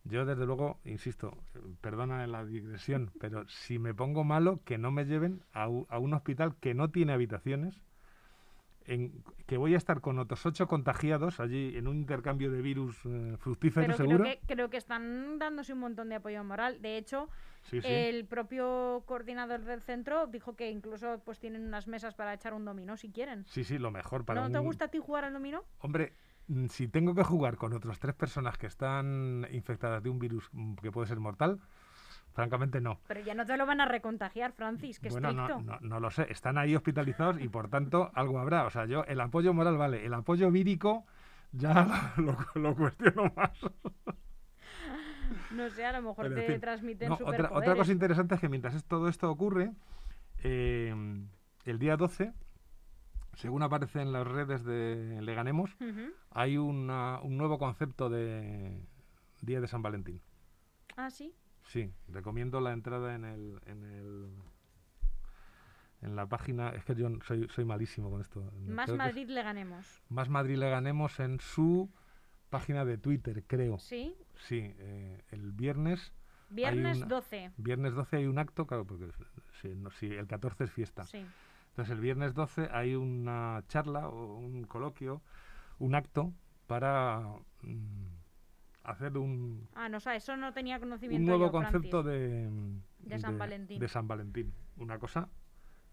Yo, 0.04 0.24
desde 0.24 0.46
luego, 0.46 0.80
insisto, 0.84 1.36
perdona 1.80 2.26
la 2.26 2.44
digresión, 2.44 3.10
pero 3.20 3.46
si 3.48 3.78
me 3.78 3.94
pongo 3.94 4.24
malo, 4.24 4.60
que 4.64 4.78
no 4.78 4.90
me 4.90 5.04
lleven 5.04 5.42
a, 5.52 5.64
a 5.64 5.98
un 5.98 6.14
hospital 6.14 6.56
que 6.60 6.74
no 6.74 6.90
tiene 6.90 7.12
habitaciones 7.12 7.80
en, 8.86 9.22
que 9.46 9.56
voy 9.56 9.74
a 9.74 9.76
estar 9.76 10.00
con 10.00 10.18
otros 10.18 10.44
ocho 10.46 10.66
contagiados 10.66 11.40
allí 11.40 11.76
en 11.76 11.88
un 11.88 11.96
intercambio 11.96 12.50
de 12.50 12.62
virus 12.62 12.96
eh, 13.04 13.36
fructífero, 13.38 13.86
Pero 13.86 13.96
seguro. 13.96 14.18
creo 14.24 14.40
que, 14.40 14.46
creo 14.46 14.70
que 14.70 14.76
están 14.76 15.38
dándose 15.38 15.72
un 15.72 15.80
montón 15.80 16.08
de 16.08 16.16
apoyo 16.16 16.42
moral. 16.44 16.80
De 16.80 16.96
hecho, 16.96 17.28
Sí, 17.62 17.80
sí. 17.80 17.86
el 17.88 18.24
propio 18.26 19.04
coordinador 19.06 19.60
del 19.60 19.80
centro 19.82 20.26
dijo 20.26 20.56
que 20.56 20.70
incluso 20.70 21.20
pues 21.24 21.38
tienen 21.38 21.64
unas 21.64 21.86
mesas 21.86 22.14
para 22.14 22.34
echar 22.34 22.54
un 22.54 22.64
dominó 22.64 22.96
si 22.96 23.10
quieren. 23.10 23.44
Sí, 23.46 23.62
sí, 23.64 23.78
lo 23.78 23.90
mejor 23.90 24.24
para 24.24 24.40
¿No 24.40 24.50
te 24.50 24.58
gusta 24.58 24.86
a 24.86 24.88
ti 24.88 24.98
jugar 24.98 25.24
al 25.24 25.32
dominó? 25.32 25.62
Hombre, 25.78 26.12
mm, 26.48 26.66
si 26.66 26.88
tengo 26.88 27.14
que 27.14 27.22
jugar 27.22 27.56
con 27.56 27.72
otras 27.72 28.00
tres 28.00 28.14
personas 28.16 28.58
que 28.58 28.66
están 28.66 29.46
infectadas 29.52 30.02
de 30.02 30.10
un 30.10 30.18
virus 30.18 30.48
mm, 30.52 30.74
que 30.74 30.90
puede 30.90 31.06
ser 31.06 31.20
mortal, 31.20 31.60
francamente 32.32 32.80
no. 32.80 32.98
Pero 33.08 33.20
ya 33.20 33.34
no 33.34 33.44
te 33.46 33.56
lo 33.56 33.66
van 33.66 33.80
a 33.80 33.86
recontagiar, 33.86 34.52
Francis, 34.52 34.98
que 35.00 35.08
bueno, 35.10 35.32
no, 35.32 35.46
estricto. 35.46 35.72
no, 35.72 35.80
no 35.88 36.00
lo 36.00 36.10
sé. 36.10 36.26
Están 36.30 36.58
ahí 36.58 36.74
hospitalizados 36.74 37.40
y 37.40 37.48
por 37.48 37.68
tanto 37.68 38.10
algo 38.14 38.38
habrá. 38.38 38.66
O 38.66 38.70
sea, 38.70 38.86
yo 38.86 39.04
el 39.04 39.20
apoyo 39.20 39.52
moral 39.54 39.76
vale, 39.76 40.04
el 40.06 40.14
apoyo 40.14 40.50
vírico 40.50 41.04
ya 41.52 42.12
lo, 42.16 42.36
lo 42.54 42.74
cuestiono 42.74 43.32
más. 43.36 43.50
No 45.50 45.68
sé, 45.70 45.84
a 45.84 45.92
lo 45.92 46.02
mejor 46.08 46.24
Pero, 46.28 46.36
en 46.40 46.46
te 46.46 46.52
fin. 46.52 46.60
transmiten 46.60 47.08
No, 47.10 47.18
otra, 47.24 47.50
otra 47.52 47.76
cosa 47.76 47.92
interesante 47.92 48.34
es 48.34 48.40
que 48.40 48.48
mientras 48.48 48.82
todo 48.84 49.08
esto 49.08 49.30
ocurre, 49.30 49.72
eh, 50.42 50.94
el 51.64 51.78
día 51.78 51.96
12, 51.96 52.32
según 53.34 53.62
aparece 53.62 54.00
en 54.00 54.12
las 54.12 54.26
redes 54.26 54.64
de 54.64 55.20
Leganemos, 55.22 55.74
Ujú. 55.80 56.12
hay 56.30 56.56
una- 56.58 57.20
un 57.22 57.36
nuevo 57.36 57.58
concepto 57.58 58.08
de 58.10 58.80
Día 59.40 59.60
de 59.60 59.68
San 59.68 59.82
Valentín. 59.82 60.20
Ah, 60.96 61.10
sí. 61.10 61.34
Sí, 61.72 61.90
recomiendo 62.08 62.60
la 62.60 62.72
entrada 62.74 63.14
en 63.14 63.24
el, 63.24 63.58
en 63.64 63.82
el 63.84 64.28
en 66.02 66.16
la 66.16 66.26
página. 66.26 66.68
Es 66.70 66.84
que 66.84 66.94
yo 66.94 67.08
soy, 67.26 67.48
soy 67.48 67.64
malísimo 67.64 68.10
con 68.10 68.20
esto. 68.20 68.40
Más 68.66 68.84
Creo 68.86 68.86
que 68.86 68.92
es 68.92 68.98
Madrid 68.98 69.28
le 69.30 69.42
ganemos. 69.42 70.02
Más 70.10 70.28
Madrid 70.28 70.56
le 70.58 70.68
ganemos 70.68 71.18
en 71.18 71.40
su 71.40 71.88
página 72.50 72.84
de 72.84 72.98
Twitter, 72.98 73.42
creo. 73.46 73.78
Sí. 73.78 74.14
Sí, 74.36 74.58
eh, 74.78 75.22
el 75.30 75.52
viernes, 75.52 76.12
Viernes 76.50 76.98
una- 76.98 77.06
12. 77.06 77.52
viernes 77.56 77.94
12 77.94 78.16
hay 78.18 78.26
un 78.26 78.38
acto, 78.38 78.66
claro, 78.66 78.84
porque 78.84 79.06
no, 79.74 79.90
sí, 79.92 80.08
el 80.08 80.26
14 80.26 80.64
es 80.64 80.70
fiesta. 80.72 81.04
Sí. 81.04 81.24
Entonces 81.70 81.94
el 81.94 82.00
viernes 82.00 82.34
12 82.34 82.68
hay 82.70 82.94
una 82.96 83.62
charla 83.68 84.08
o 84.08 84.36
un 84.36 84.64
coloquio, 84.64 85.22
un 85.78 85.94
acto 85.94 86.34
para 86.66 87.22
mm, 87.62 88.21
hacer 88.84 89.16
un, 89.18 89.68
Ah, 89.74 89.88
no, 89.88 89.98
o 89.98 90.00
sea, 90.00 90.14
eso 90.16 90.36
no 90.36 90.52
tenía 90.52 90.78
un 90.78 90.88
nuevo 91.24 91.46
yo, 91.46 91.52
concepto 91.52 92.02
de, 92.02 92.48
De 93.00 93.18
San 93.18 93.38
Valentín. 93.38 93.78
de 93.78 93.88
San 93.88 94.08
Valentín. 94.08 94.52
Una 94.76 94.98
cosa 94.98 95.28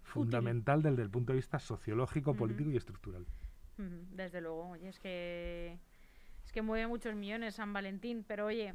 fundamental 0.04 0.82
desde 0.82 1.04
el 1.04 1.10
punto 1.10 1.34
de 1.34 1.38
vista 1.38 1.60
sociológico, 1.60 2.34
político 2.34 2.72
y 2.72 2.78
estructural. 2.78 3.26
Desde 3.78 4.42
luego, 4.42 4.70
oye, 4.70 4.90
es 4.90 5.00
que 5.00 5.78
es 6.44 6.52
que 6.52 6.62
mueve 6.62 6.88
muchos 6.88 7.16
millones 7.16 7.56
San 7.56 7.72
Valentín, 7.72 8.26
pero 8.28 8.48
oye, 8.48 8.74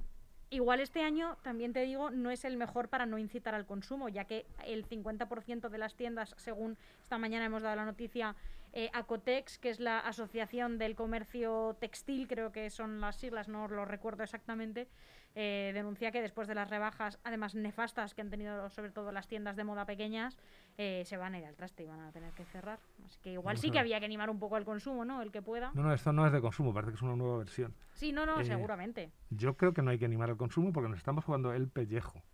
igual 0.48 0.80
este 0.80 1.02
año 1.02 1.36
también 1.42 1.72
te 1.72 1.80
digo 1.80 2.10
no 2.10 2.30
es 2.30 2.44
el 2.44 2.56
mejor 2.56 2.88
para 2.88 3.04
no 3.04 3.18
incitar 3.18 3.54
al 3.54 3.66
consumo, 3.66 4.08
ya 4.08 4.24
que 4.24 4.46
el 4.64 4.86
50% 4.88 5.68
de 5.68 5.78
las 5.78 5.94
tiendas, 5.94 6.34
según 6.38 6.78
esta 7.02 7.18
mañana 7.18 7.44
hemos 7.44 7.62
dado 7.62 7.76
la 7.76 7.84
noticia, 7.84 8.34
eh, 8.76 8.90
Acotex, 8.92 9.58
que 9.58 9.70
es 9.70 9.78
la 9.78 10.00
Asociación 10.00 10.78
del 10.78 10.96
Comercio 10.96 11.76
Textil, 11.78 12.26
creo 12.26 12.50
que 12.50 12.70
son 12.70 13.00
las 13.00 13.14
siglas, 13.16 13.48
no 13.48 13.68
lo 13.68 13.84
recuerdo 13.84 14.24
exactamente, 14.24 14.88
eh, 15.36 15.70
denuncia 15.72 16.10
que 16.10 16.20
después 16.20 16.48
de 16.48 16.56
las 16.56 16.68
rebajas, 16.68 17.20
además 17.22 17.54
nefastas 17.54 18.14
que 18.14 18.20
han 18.20 18.30
tenido 18.30 18.68
sobre 18.70 18.90
todo 18.90 19.12
las 19.12 19.28
tiendas 19.28 19.54
de 19.54 19.62
moda 19.62 19.86
pequeñas, 19.86 20.36
eh, 20.76 21.04
se 21.06 21.16
van 21.16 21.34
a 21.34 21.38
ir 21.38 21.44
al 21.44 21.54
traste 21.54 21.84
y 21.84 21.86
van 21.86 22.00
a 22.00 22.10
tener 22.10 22.32
que 22.32 22.44
cerrar. 22.46 22.80
Así 23.06 23.20
que 23.22 23.32
igual 23.34 23.58
sí 23.58 23.70
que 23.70 23.78
había 23.78 24.00
que 24.00 24.06
animar 24.06 24.28
un 24.28 24.40
poco 24.40 24.56
el 24.56 24.64
consumo, 24.64 25.04
¿no? 25.04 25.22
El 25.22 25.30
que 25.30 25.40
pueda. 25.40 25.70
No, 25.74 25.84
no, 25.84 25.94
esto 25.94 26.12
no 26.12 26.26
es 26.26 26.32
de 26.32 26.40
consumo, 26.40 26.74
parece 26.74 26.90
que 26.90 26.96
es 26.96 27.02
una 27.02 27.14
nueva 27.14 27.38
versión. 27.38 27.76
Sí, 27.92 28.10
no, 28.10 28.26
no, 28.26 28.40
Eh, 28.40 28.44
seguramente. 28.44 29.12
Yo 29.30 29.56
creo 29.56 29.72
que 29.72 29.82
no 29.82 29.92
hay 29.92 30.00
que 30.00 30.04
animar 30.04 30.30
al 30.30 30.36
consumo 30.36 30.72
porque 30.72 30.88
nos 30.88 30.98
estamos 30.98 31.24
jugando 31.24 31.52
el 31.52 31.68
pellejo. 31.68 32.24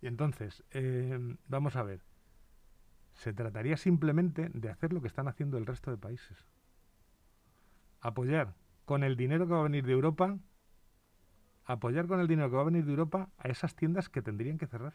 Y 0.00 0.08
entonces, 0.08 0.64
vamos 1.46 1.76
a 1.76 1.84
ver. 1.84 2.02
Se 3.14 3.32
trataría 3.32 3.76
simplemente 3.76 4.50
de 4.52 4.68
hacer 4.70 4.92
lo 4.92 5.00
que 5.00 5.06
están 5.08 5.28
haciendo 5.28 5.56
el 5.58 5.66
resto 5.66 5.90
de 5.90 5.96
países. 5.96 6.36
Apoyar 8.00 8.54
con 8.84 9.02
el 9.02 9.16
dinero 9.16 9.46
que 9.46 9.52
va 9.54 9.60
a 9.60 9.64
venir 9.64 9.84
de 9.86 9.92
Europa, 9.92 10.36
apoyar 11.64 12.06
con 12.06 12.20
el 12.20 12.28
dinero 12.28 12.50
que 12.50 12.56
va 12.56 12.62
a 12.62 12.66
venir 12.66 12.84
de 12.84 12.90
Europa 12.90 13.30
a 13.38 13.48
esas 13.48 13.74
tiendas 13.74 14.08
que 14.08 14.20
tendrían 14.22 14.58
que 14.58 14.66
cerrar. 14.66 14.94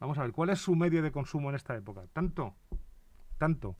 Vamos 0.00 0.18
a 0.18 0.22
ver, 0.22 0.32
¿cuál 0.32 0.50
es 0.50 0.58
su 0.58 0.74
medio 0.74 1.02
de 1.02 1.12
consumo 1.12 1.50
en 1.50 1.56
esta 1.56 1.76
época? 1.76 2.02
Tanto, 2.12 2.54
tanto. 3.38 3.76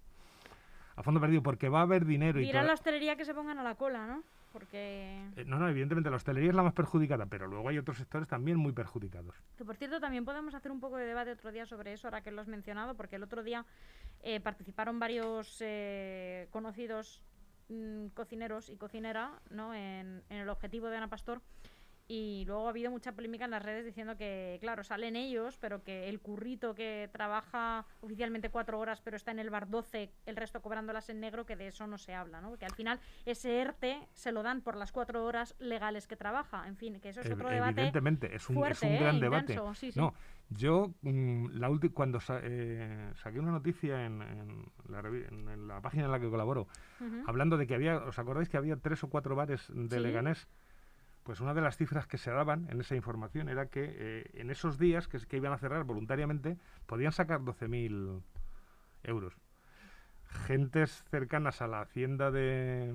A 0.96 1.02
fondo 1.02 1.20
perdido, 1.20 1.42
porque 1.42 1.68
va 1.68 1.80
a 1.80 1.82
haber 1.82 2.04
dinero 2.04 2.38
y 2.40 2.44
Dirá 2.44 2.60
toda- 2.60 2.68
la 2.68 2.74
hostelería 2.74 3.16
que 3.16 3.24
se 3.24 3.34
pongan 3.34 3.58
a 3.58 3.62
la 3.62 3.74
cola, 3.74 4.06
¿no? 4.06 4.22
Porque... 4.52 5.30
Eh, 5.36 5.44
no, 5.46 5.58
no, 5.58 5.68
evidentemente 5.68 6.10
la 6.10 6.16
hostelería 6.16 6.50
es 6.50 6.56
la 6.56 6.62
más 6.62 6.72
perjudicada, 6.72 7.26
pero 7.26 7.46
luego 7.46 7.68
hay 7.68 7.78
otros 7.78 7.98
sectores 7.98 8.28
también 8.28 8.56
muy 8.56 8.72
perjudicados. 8.72 9.34
Que 9.56 9.64
por 9.64 9.76
cierto, 9.76 10.00
también 10.00 10.24
podemos 10.24 10.54
hacer 10.54 10.72
un 10.72 10.80
poco 10.80 10.96
de 10.96 11.06
debate 11.06 11.32
otro 11.32 11.52
día 11.52 11.66
sobre 11.66 11.92
eso, 11.92 12.08
ahora 12.08 12.22
que 12.22 12.30
lo 12.30 12.40
has 12.40 12.48
mencionado, 12.48 12.94
porque 12.96 13.16
el 13.16 13.22
otro 13.22 13.42
día 13.42 13.64
eh, 14.22 14.40
participaron 14.40 14.98
varios 14.98 15.58
eh, 15.60 16.48
conocidos 16.50 17.22
mm, 17.68 18.08
cocineros 18.08 18.68
y 18.70 18.76
cocinera 18.76 19.40
¿no? 19.50 19.74
en, 19.74 20.22
en 20.28 20.36
el 20.36 20.48
objetivo 20.48 20.88
de 20.88 20.96
Ana 20.96 21.08
Pastor. 21.08 21.40
Y 22.12 22.42
luego 22.44 22.66
ha 22.66 22.70
habido 22.70 22.90
mucha 22.90 23.12
polémica 23.12 23.44
en 23.44 23.53
las 23.53 23.62
redes 23.62 23.85
diciendo 23.85 24.16
que, 24.16 24.59
claro, 24.61 24.83
salen 24.83 25.14
ellos, 25.14 25.57
pero 25.59 25.85
que 25.85 26.09
el 26.09 26.18
currito 26.18 26.75
que 26.75 27.09
trabaja 27.12 27.87
oficialmente 28.01 28.51
cuatro 28.51 28.81
horas, 28.81 29.01
pero 29.01 29.16
está 29.16 29.31
en 29.31 29.38
el 29.38 29.49
bar 29.49 29.70
12, 29.70 30.11
el 30.27 30.35
resto 30.35 30.61
cobrándolas 30.61 31.09
en 31.09 31.20
negro, 31.20 31.46
que 31.46 31.55
de 31.55 31.68
eso 31.68 31.87
no 31.87 31.99
se 31.99 32.12
habla, 32.12 32.40
¿no? 32.40 32.49
Porque 32.49 32.64
al 32.66 32.75
final 32.75 32.99
ese 33.27 33.61
ERTE 33.61 34.09
se 34.12 34.33
lo 34.33 34.42
dan 34.42 34.61
por 34.61 34.75
las 34.77 34.90
cuatro 34.90 35.25
horas 35.25 35.55
legales 35.61 36.09
que 36.09 36.16
trabaja. 36.16 36.66
En 36.66 36.77
fin, 36.77 36.99
que 36.99 37.11
eso 37.11 37.20
es 37.20 37.31
otro 37.31 37.49
debate. 37.49 37.75
Evidentemente, 37.75 38.35
es 38.35 38.51
un, 38.51 38.66
es 38.66 38.83
un 38.83 38.88
¿eh? 38.88 38.99
gran 38.99 39.20
debate. 39.20 39.57
Sí, 39.75 39.92
sí. 39.92 40.01
No, 40.01 40.12
yo 40.49 40.92
mm, 41.03 41.51
la 41.61 41.70
cuando 41.94 42.18
sa- 42.18 42.40
eh, 42.42 43.12
saqué 43.23 43.38
una 43.38 43.53
noticia 43.53 44.05
en, 44.05 44.20
en 44.20 44.64
la, 44.88 44.99
en- 44.99 45.68
la 45.68 45.81
página 45.81 46.07
en 46.07 46.11
la 46.11 46.18
que 46.18 46.29
colaboro, 46.29 46.66
hablando 47.29 47.57
de 47.57 47.68
que 47.68 47.75
había, 47.77 47.99
¿os 47.99 48.18
acordáis 48.18 48.49
que 48.49 48.57
había 48.57 48.75
tres 48.75 49.05
o 49.05 49.09
cuatro 49.11 49.37
bares 49.37 49.68
de 49.73 49.96
Sí. 49.96 50.03
Leganés? 50.03 50.49
Pues 51.22 51.40
una 51.40 51.54
de 51.54 51.61
las 51.61 51.76
cifras 51.76 52.06
que 52.06 52.18
se 52.18 52.30
daban 52.30 52.66
en 52.70 52.80
esa 52.80 52.96
información 52.96 53.48
era 53.48 53.66
que 53.66 53.85
eh, 53.85 54.30
en 54.35 54.50
esos 54.50 54.78
días 54.78 55.06
que, 55.06 55.18
que 55.18 55.37
iban 55.37 55.52
a 55.52 55.59
cerrar 55.59 55.85
voluntariamente 55.85 56.56
podían 56.87 57.12
sacar 57.12 57.40
12.000 57.40 58.22
euros. 59.04 59.35
Gentes 60.46 61.04
cercanas 61.11 61.61
a 61.61 61.66
la 61.66 61.80
hacienda 61.80 62.30
de 62.30 62.94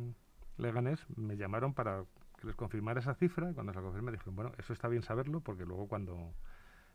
Leganés 0.58 1.06
me 1.18 1.36
llamaron 1.38 1.74
para 1.74 2.04
que 2.40 2.48
les 2.48 2.56
confirmara 2.56 3.00
esa 3.00 3.14
cifra 3.14 3.52
y 3.52 3.54
cuando 3.54 3.74
se 3.74 3.80
la 3.80 3.84
confirmé 3.84 4.12
dijeron, 4.12 4.36
bueno, 4.36 4.52
eso 4.58 4.74
está 4.74 4.88
bien 4.88 5.04
saberlo 5.04 5.42
porque 5.42 5.66
luego 5.66 5.88
cuando 5.88 6.34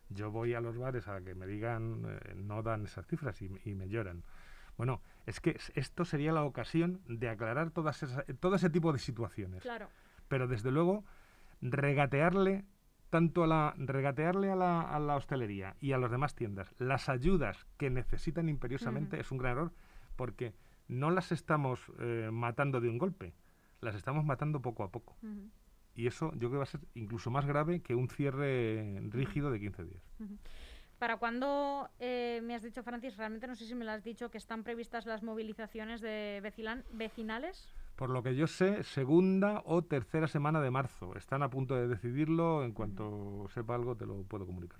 yo 0.09 0.31
voy 0.31 0.53
a 0.53 0.61
los 0.61 0.77
bares 0.77 1.07
a 1.07 1.21
que 1.21 1.35
me 1.35 1.47
digan, 1.47 2.03
eh, 2.07 2.33
no 2.35 2.61
dan 2.63 2.85
esas 2.85 3.05
cifras 3.07 3.41
y, 3.41 3.49
y 3.65 3.75
me 3.75 3.87
lloran. 3.87 4.23
Bueno, 4.77 5.01
es 5.25 5.39
que 5.39 5.57
esto 5.75 6.05
sería 6.05 6.31
la 6.33 6.43
ocasión 6.43 7.01
de 7.07 7.29
aclarar 7.29 7.71
todas 7.71 8.03
todo 8.39 8.55
ese 8.55 8.69
tipo 8.69 8.91
de 8.91 8.99
situaciones 8.99 9.61
Claro. 9.61 9.89
pero 10.27 10.47
desde 10.47 10.71
luego 10.71 11.05
regatearle 11.61 12.65
tanto 13.09 13.43
a 13.43 13.47
la 13.47 13.73
regatearle 13.77 14.51
a 14.51 14.55
la, 14.55 14.81
a 14.81 14.99
la 14.99 15.15
hostelería 15.15 15.75
y 15.79 15.91
a 15.91 15.97
las 15.97 16.11
demás 16.11 16.33
tiendas 16.33 16.73
las 16.77 17.09
ayudas 17.09 17.67
que 17.77 17.89
necesitan 17.89 18.47
imperiosamente 18.47 19.19
es 19.19 19.31
un 19.31 19.37
gran 19.37 19.51
error 19.53 19.73
porque 20.15 20.53
no 20.91 21.09
las 21.09 21.31
estamos 21.31 21.79
eh, 21.99 22.29
matando 22.31 22.81
de 22.81 22.89
un 22.89 22.97
golpe, 22.97 23.33
las 23.79 23.95
estamos 23.95 24.25
matando 24.25 24.61
poco 24.61 24.83
a 24.83 24.91
poco. 24.91 25.17
Y 25.95 26.07
eso 26.07 26.31
yo 26.33 26.49
creo 26.49 26.51
que 26.51 26.57
va 26.57 26.63
a 26.63 26.67
ser 26.67 26.81
incluso 26.93 27.31
más 27.31 27.45
grave 27.45 27.81
que 27.81 27.95
un 27.95 28.09
cierre 28.09 29.01
rígido 29.09 29.51
de 29.51 29.59
15 29.59 29.83
días. 29.85 30.03
¿Para 30.99 31.17
cuándo 31.17 31.89
eh, 31.99 32.41
me 32.43 32.55
has 32.55 32.61
dicho, 32.61 32.83
Francis? 32.83 33.17
Realmente 33.17 33.47
no 33.47 33.55
sé 33.55 33.65
si 33.65 33.73
me 33.73 33.85
lo 33.85 33.91
has 33.91 34.03
dicho, 34.03 34.29
que 34.29 34.37
están 34.37 34.63
previstas 34.63 35.05
las 35.05 35.23
movilizaciones 35.23 36.01
de 36.01 36.39
vecinales. 36.91 37.67
Por 37.95 38.09
lo 38.09 38.23
que 38.23 38.35
yo 38.35 38.47
sé, 38.47 38.83
segunda 38.83 39.61
o 39.65 39.83
tercera 39.83 40.27
semana 40.27 40.59
de 40.61 40.71
marzo. 40.71 41.15
Están 41.15 41.43
a 41.43 41.49
punto 41.49 41.75
de 41.75 41.87
decidirlo. 41.87 42.63
En 42.63 42.73
cuanto 42.73 43.47
sepa 43.53 43.75
algo, 43.75 43.95
te 43.95 44.05
lo 44.05 44.23
puedo 44.23 44.45
comunicar. 44.45 44.79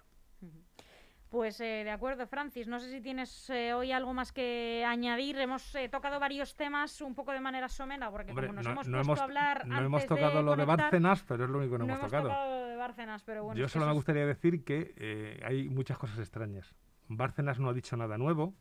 Pues 1.30 1.62
eh, 1.62 1.84
de 1.86 1.92
acuerdo, 1.92 2.28
Francis. 2.28 2.68
No 2.68 2.80
sé 2.80 2.92
si 2.92 3.00
tienes 3.00 3.50
eh, 3.50 3.74
hoy 3.74 3.94
algo 3.94 4.14
más 4.14 4.34
que 4.34 4.84
añadir. 4.86 5.38
Hemos 5.38 5.74
eh, 5.76 5.88
tocado 5.88 6.20
varios 6.20 6.56
temas 6.56 7.00
un 7.00 7.16
poco 7.16 7.32
de 7.32 7.40
manera 7.40 7.70
somera, 7.70 8.12
porque 8.12 8.32
Hombre, 8.32 8.48
como 8.48 8.58
nos 8.58 8.66
no, 8.66 8.72
hemos 8.72 8.88
no 8.88 8.98
puesto 8.98 9.12
hemos, 9.12 9.20
a 9.20 9.24
hablar 9.24 9.66
no 9.66 9.76
antes 9.76 9.86
hemos 9.86 10.06
tocado 10.08 10.38
de 10.40 10.44
lo 10.44 10.56
de 10.58 10.66
Bárcenas, 10.66 11.24
pero 11.24 11.46
es 11.46 11.50
lo 11.50 11.60
único 11.60 11.76
que 11.76 11.80
no, 11.80 11.86
no 11.86 11.94
hemos 11.94 12.06
tocado. 12.06 12.28
tocado 12.28 12.66
de 12.68 12.76
Bárcenas, 12.76 13.24
pero 13.24 13.44
bueno. 13.46 13.62
Yo 13.62 13.70
solo 13.70 13.86
me 13.86 13.94
gustaría 13.94 14.26
decir 14.26 14.66
que 14.66 14.94
eh, 14.98 15.40
hay 15.46 15.70
muchas 15.70 15.98
cosas 15.98 16.20
extrañas. 16.20 16.76
Bárcenas 17.08 17.60
no 17.60 17.70
ha 17.70 17.74
dicho 17.74 17.96
nada 17.96 18.18
nuevo. 18.18 18.54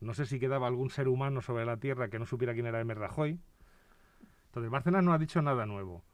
No 0.00 0.14
sé 0.14 0.24
si 0.24 0.40
quedaba 0.40 0.68
algún 0.68 0.88
ser 0.88 1.08
humano 1.08 1.42
sobre 1.42 1.66
la 1.66 1.76
Tierra 1.76 2.08
que 2.08 2.18
no 2.18 2.24
supiera 2.24 2.54
quién 2.54 2.66
era 2.66 2.80
M. 2.80 2.92
Rajoy. 2.94 3.38
Entonces, 4.52 4.70
Bárcenas 4.70 5.02
no 5.02 5.14
ha 5.14 5.18
dicho 5.18 5.40
nada 5.40 5.64
nuevo. 5.64 6.04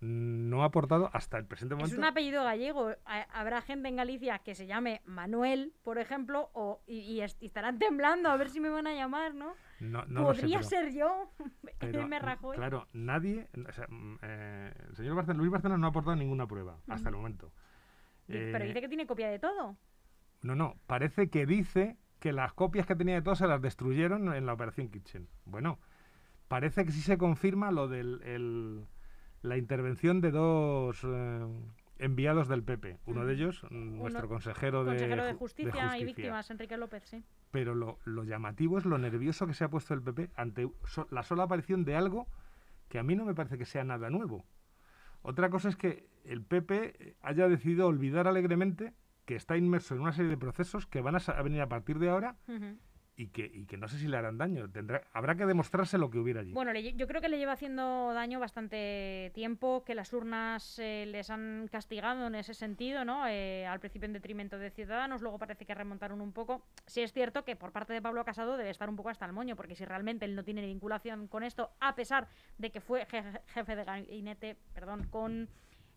no 0.00 0.62
ha 0.62 0.66
aportado 0.66 1.08
hasta 1.14 1.38
el 1.38 1.46
presente 1.46 1.74
momento. 1.74 1.94
Es 1.94 1.98
un 1.98 2.04
apellido 2.04 2.44
gallego. 2.44 2.90
Habrá 3.32 3.62
gente 3.62 3.88
en 3.88 3.96
Galicia 3.96 4.40
que 4.40 4.54
se 4.54 4.66
llame 4.66 5.00
Manuel, 5.06 5.72
por 5.82 5.96
ejemplo, 5.96 6.50
o, 6.52 6.82
y, 6.86 7.20
estarán 7.20 7.78
temblando 7.78 8.28
a 8.28 8.36
ver 8.36 8.50
si 8.50 8.60
me 8.60 8.68
van 8.68 8.86
a 8.86 8.92
llamar, 8.92 9.34
¿no? 9.34 9.54
No, 9.80 10.04
no 10.04 10.24
Podría 10.24 10.62
ser 10.62 10.92
yo. 10.92 11.32
me 11.80 12.20
Claro, 12.54 12.88
nadie. 12.92 13.48
Mm, 13.88 14.16
eh, 14.20 14.74
el 14.90 14.96
señor 14.96 15.34
Luis 15.34 15.50
Barcelona 15.50 15.78
no 15.78 15.86
ha 15.86 15.90
aportado 15.90 16.14
ninguna 16.14 16.46
prueba 16.46 16.78
hasta 16.88 17.08
el 17.08 17.16
momento. 17.16 17.52
Pero 18.26 18.66
dice 18.66 18.82
que 18.82 18.88
tiene 18.88 19.06
copia 19.06 19.30
de 19.30 19.38
todo. 19.38 19.78
No, 20.42 20.54
no. 20.54 20.74
Parece 20.86 21.30
que 21.30 21.46
dice 21.46 21.96
que 22.20 22.34
las 22.34 22.52
copias 22.52 22.86
que 22.86 22.96
tenía 22.96 23.14
de 23.14 23.22
todo 23.22 23.34
se 23.34 23.46
las 23.46 23.62
destruyeron 23.62 24.34
en 24.34 24.44
la 24.44 24.52
operación 24.52 24.90
Kitchen. 24.90 25.26
Bueno, 25.46 25.78
parece 26.48 26.84
que 26.84 26.92
sí 26.92 27.00
se 27.00 27.18
confirma 27.18 27.70
lo 27.70 27.88
de 27.88 28.86
la 29.42 29.56
intervención 29.56 30.20
de 30.20 30.30
dos 30.30 31.00
eh, 31.04 31.46
enviados 31.98 32.48
del 32.48 32.62
PP. 32.62 32.98
Uno 33.06 33.24
de 33.24 33.34
ellos, 33.34 33.64
nuestro 33.70 34.28
consejero, 34.28 34.84
de, 34.84 35.34
justicia 35.34 35.98
y 35.98 36.04
Víctimas, 36.04 36.50
Enrique 36.50 36.76
López, 36.76 37.04
sí. 37.04 37.24
Pero 37.50 37.74
lo, 37.74 38.24
llamativo 38.24 38.78
es 38.78 38.84
lo 38.84 38.98
nervioso 38.98 39.46
que 39.46 39.54
se 39.54 39.64
ha 39.64 39.68
puesto 39.68 39.94
el 39.94 40.02
PP 40.02 40.30
ante 40.36 40.68
la 41.10 41.22
sola 41.22 41.44
aparición 41.44 41.84
de 41.84 41.96
algo 41.96 42.26
que 42.88 42.98
a 42.98 43.02
mí 43.02 43.16
no 43.16 43.24
me 43.24 43.34
parece 43.34 43.58
que 43.58 43.64
sea 43.64 43.84
nada 43.84 44.10
nuevo. 44.10 44.44
Otra 45.22 45.50
cosa 45.50 45.68
es 45.68 45.76
que 45.76 46.08
el 46.24 46.42
PP 46.42 47.16
haya 47.22 47.48
decidido 47.48 47.86
olvidar 47.86 48.28
alegremente 48.28 48.94
que 49.24 49.34
está 49.34 49.56
inmerso 49.56 49.94
en 49.94 50.02
una 50.02 50.12
serie 50.12 50.30
de 50.30 50.36
procesos 50.36 50.86
que 50.86 51.00
van 51.00 51.16
a, 51.16 51.42
venir 51.42 51.60
a 51.60 51.68
partir 51.68 51.98
de 51.98 52.10
ahora 52.10 52.36
y 53.16 53.28
que, 53.28 53.50
y 53.52 53.64
que 53.64 53.78
no 53.78 53.88
sé 53.88 53.98
si 53.98 54.08
le 54.08 54.16
harán 54.16 54.36
daño. 54.36 54.70
Tendrá, 54.70 55.02
habrá 55.12 55.34
que 55.36 55.46
demostrarse 55.46 55.96
lo 55.96 56.10
que 56.10 56.18
hubiera 56.18 56.40
allí. 56.40 56.52
Bueno, 56.52 56.72
yo 56.78 57.06
creo 57.06 57.20
que 57.22 57.28
le 57.28 57.38
lleva 57.38 57.52
haciendo 57.52 58.12
daño 58.12 58.38
bastante 58.38 59.30
tiempo, 59.34 59.84
que 59.84 59.94
las 59.94 60.12
urnas 60.12 60.78
eh, 60.78 61.06
les 61.06 61.30
han 61.30 61.68
castigado 61.72 62.26
en 62.26 62.34
ese 62.34 62.52
sentido, 62.52 63.04
¿no? 63.04 63.26
Eh, 63.26 63.66
al 63.66 63.80
principio 63.80 64.06
en 64.06 64.12
detrimento 64.12 64.58
de 64.58 64.70
Ciudadanos, 64.70 65.22
luego 65.22 65.38
parece 65.38 65.64
que 65.64 65.74
remontaron 65.74 66.20
un 66.20 66.32
poco. 66.32 66.62
Sí 66.86 67.00
es 67.00 67.12
cierto 67.12 67.44
que 67.44 67.56
por 67.56 67.72
parte 67.72 67.94
de 67.94 68.02
Pablo 68.02 68.24
Casado 68.24 68.56
debe 68.58 68.70
estar 68.70 68.90
un 68.90 68.96
poco 68.96 69.08
hasta 69.08 69.24
el 69.24 69.32
moño, 69.32 69.56
porque 69.56 69.74
si 69.74 69.84
realmente 69.86 70.26
él 70.26 70.36
no 70.36 70.44
tiene 70.44 70.60
vinculación 70.60 71.26
con 71.26 71.42
esto, 71.42 71.70
a 71.80 71.94
pesar 71.94 72.28
de 72.58 72.70
que 72.70 72.80
fue 72.80 73.06
jefe 73.06 73.76
de 73.76 73.84
gabinete, 73.84 74.56
perdón, 74.74 75.06
con 75.08 75.48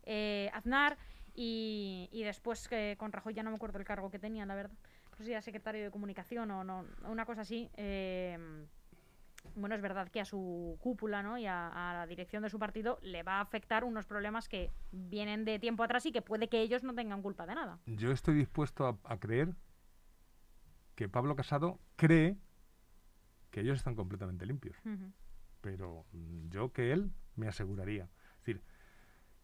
eh, 0.03 0.49
Aznar 0.53 0.97
y, 1.35 2.07
y 2.13 2.23
después 2.23 2.69
con 2.97 3.11
Rajoy 3.11 3.33
ya 3.33 3.43
no 3.43 3.49
me 3.49 3.57
acuerdo 3.57 3.77
el 3.77 3.85
cargo 3.85 4.09
que 4.09 4.19
tenía, 4.19 4.45
la 4.45 4.55
verdad 4.55 4.77
sé 5.19 5.25
si 5.25 5.31
era 5.31 5.41
secretario 5.41 5.83
de 5.83 5.91
comunicación 5.91 6.49
o 6.51 6.63
no, 6.63 6.85
una 7.03 7.25
cosa 7.25 7.41
así. 7.41 7.69
Em, 7.75 8.65
bueno, 9.55 9.75
es 9.75 9.81
verdad 9.81 10.09
que 10.09 10.19
a 10.19 10.25
su 10.25 10.77
cúpula 10.81 11.23
¿no? 11.23 11.37
y 11.37 11.45
a, 11.45 11.71
la 11.93 12.05
dirección 12.07 12.43
de 12.43 12.49
su 12.49 12.59
partido 12.59 12.99
le 13.01 13.23
va 13.23 13.37
a 13.37 13.41
afectar 13.41 13.83
unos 13.83 14.05
problemas 14.05 14.49
que 14.49 14.71
vienen 14.91 15.45
de 15.45 15.59
tiempo 15.59 15.83
atrás 15.83 16.05
y 16.05 16.11
que 16.11 16.21
puede 16.21 16.49
que 16.49 16.61
ellos 16.61 16.83
no 16.83 16.93
tengan 16.93 17.21
culpa 17.21 17.45
de 17.45 17.55
nada. 17.55 17.79
Yo 17.85 18.11
estoy 18.11 18.35
dispuesto 18.35 18.99
a, 19.03 19.19
creer 19.19 19.55
que 20.95 21.07
Pablo 21.07 21.35
Casado 21.35 21.79
cree 21.95 22.37
que 23.51 23.61
ellos 23.61 23.77
están 23.77 23.95
completamente 23.95 24.45
limpios. 24.45 24.77
Pero 25.61 26.05
yo 26.49 26.71
que 26.71 26.91
él 26.93 27.11
me 27.35 27.47
aseguraría. 27.47 28.03
Es 28.03 28.45
decir, 28.45 28.61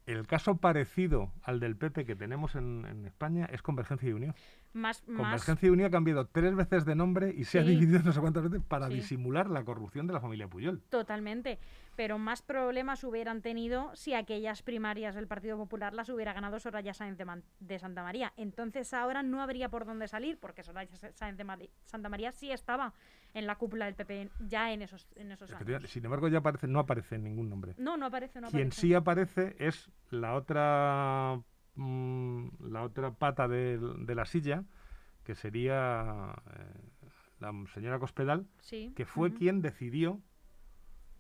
el 0.05 0.27
caso 0.27 0.57
parecido 0.57 1.31
al 1.41 1.59
del 1.59 1.75
PP 1.75 2.05
que 2.05 2.15
tenemos 2.15 2.55
en, 2.55 3.05
España 3.05 3.45
es 3.45 3.61
Convergencia 3.61 4.09
y 4.09 4.13
Unión. 4.13 4.35
Más, 4.75 5.01
Convergencia 5.03 5.67
y 5.67 5.69
Unión 5.69 5.88
ha 5.88 5.91
cambiado 5.91 6.27
tres 6.27 6.53
veces 6.53 6.83
de 6.83 6.95
nombre 6.95 7.33
y 7.33 7.45
se 7.45 7.59
ha 7.59 7.63
dividido 7.63 8.01
no 8.03 8.11
sé 8.11 8.19
cuántas 8.19 8.43
veces 8.43 8.61
para 8.61 8.89
disimular 8.89 9.49
la 9.49 9.63
corrupción 9.63 10.05
de 10.05 10.11
la 10.11 10.19
familia 10.19 10.49
Puyol. 10.49 10.81
Totalmente. 10.89 11.59
Pero 11.95 12.17
más 12.17 12.41
problemas 12.41 13.01
hubieran 13.05 13.41
tenido 13.41 13.95
si 13.95 14.13
aquellas 14.13 14.63
primarias 14.63 15.15
del 15.15 15.27
Partido 15.27 15.55
Popular 15.55 15.93
las 15.93 16.09
hubiera 16.09 16.33
ganado 16.33 16.59
Soraya 16.59 16.93
Sáenz 16.93 17.17
de, 17.59 17.79
Santa 17.79 18.03
María. 18.03 18.33
Entonces 18.35 18.93
ahora 18.93 19.23
no 19.23 19.41
habría 19.41 19.69
por 19.69 19.85
dónde 19.85 20.09
salir 20.09 20.38
porque 20.38 20.61
Soraya 20.61 20.93
Sáenz 21.13 21.38
de 21.38 21.69
Santa 21.85 22.09
María 22.09 22.33
sí 22.33 22.51
estaba 22.51 22.93
en 23.33 23.47
la 23.47 23.55
cúpula 23.55 23.85
del 23.85 23.95
PP 23.95 24.29
ya 24.47 24.73
en 24.73 24.81
esos, 24.81 25.07
en 25.15 25.31
esos 25.31 25.53
años. 25.53 25.89
Sin 25.89 26.03
embargo, 26.03 26.27
ya 26.27 26.39
aparece, 26.39 26.67
no 26.67 26.79
aparece 26.79 27.17
ningún 27.17 27.49
nombre. 27.49 27.75
No, 27.77 27.95
no 27.95 28.07
aparece. 28.07 28.41
No 28.41 28.49
Quien 28.49 28.73
sí 28.73 28.93
aparece 28.93 29.55
es 29.57 29.89
la 30.09 30.33
otra, 30.35 31.39
mm, 31.75 32.47
la 32.69 32.83
otra 32.83 33.11
pata 33.11 33.47
de, 33.47 33.79
la 34.07 34.25
silla, 34.25 34.63
que 35.23 35.35
sería 35.35 36.35
eh, 36.55 37.09
la 37.39 37.53
señora 37.73 37.99
Cospedal, 37.99 38.47
que 38.69 39.05
fue 39.05 39.33
quien 39.33 39.61
decidió 39.61 40.21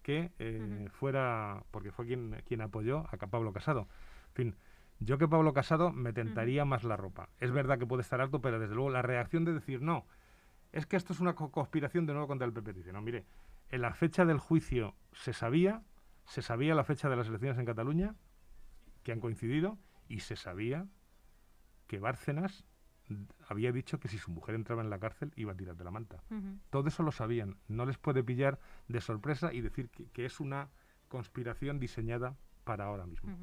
que 0.01 0.31
eh, 0.37 0.87
fuera, 0.91 1.63
porque 1.71 1.91
fue 1.91 2.05
quien, 2.05 2.41
quien 2.45 2.61
apoyó 2.61 3.05
a 3.11 3.17
Pablo 3.17 3.51
Casado. 3.51 3.87
En 4.27 4.33
fin, 4.33 4.55
yo 4.99 5.17
que 5.17 5.27
Pablo 5.27 5.53
Casado 5.53 5.91
me 5.91 6.13
tentaría 6.13 6.63
más 6.63 6.83
la 6.83 6.95
ropa. 6.95 7.29
Es 7.39 7.51
verdad 7.51 7.79
que 7.79 7.85
puede 7.85 8.01
estar 8.01 8.21
alto, 8.21 8.39
pero 8.41 8.59
desde 8.59 8.75
luego 8.75 8.91
la 8.91 9.01
reacción 9.01 9.45
de 9.45 9.53
decir 9.53 9.81
no, 9.81 10.05
es 10.71 10.85
que 10.85 10.95
esto 10.95 11.13
es 11.13 11.19
una 11.19 11.33
conspiración 11.35 12.05
de 12.05 12.13
nuevo 12.13 12.27
contra 12.27 12.45
el 12.45 12.53
PP. 12.53 12.73
Dice, 12.73 12.93
no, 12.93 13.01
mire, 13.01 13.25
en 13.69 13.81
la 13.81 13.93
fecha 13.93 14.25
del 14.25 14.39
juicio 14.39 14.95
se 15.13 15.33
sabía, 15.33 15.81
se 16.25 16.41
sabía 16.41 16.75
la 16.75 16.83
fecha 16.83 17.09
de 17.09 17.15
las 17.15 17.27
elecciones 17.27 17.57
en 17.57 17.65
Cataluña, 17.65 18.15
que 19.03 19.11
han 19.11 19.19
coincidido, 19.19 19.77
y 20.07 20.21
se 20.21 20.35
sabía 20.35 20.87
que 21.87 21.99
Bárcenas 21.99 22.65
había 23.47 23.71
dicho 23.71 23.99
que 23.99 24.07
si 24.07 24.17
su 24.17 24.31
mujer 24.31 24.55
entraba 24.55 24.81
en 24.81 24.89
la 24.89 24.99
cárcel 24.99 25.31
iba 25.35 25.51
a 25.51 25.55
tirar 25.55 25.75
de 25.75 25.83
la 25.83 25.91
manta. 25.91 26.23
Todo 26.69 26.87
eso 26.87 27.03
lo 27.03 27.11
sabían. 27.11 27.57
No 27.67 27.85
les 27.85 27.97
puede 27.97 28.23
pillar 28.23 28.59
de 28.87 29.01
sorpresa 29.01 29.53
y 29.53 29.61
decir 29.61 29.89
que, 29.89 30.25
es 30.25 30.39
una 30.39 30.69
conspiración 31.07 31.79
diseñada 31.79 32.35
para 32.63 32.85
ahora 32.85 33.05
mismo. 33.05 33.37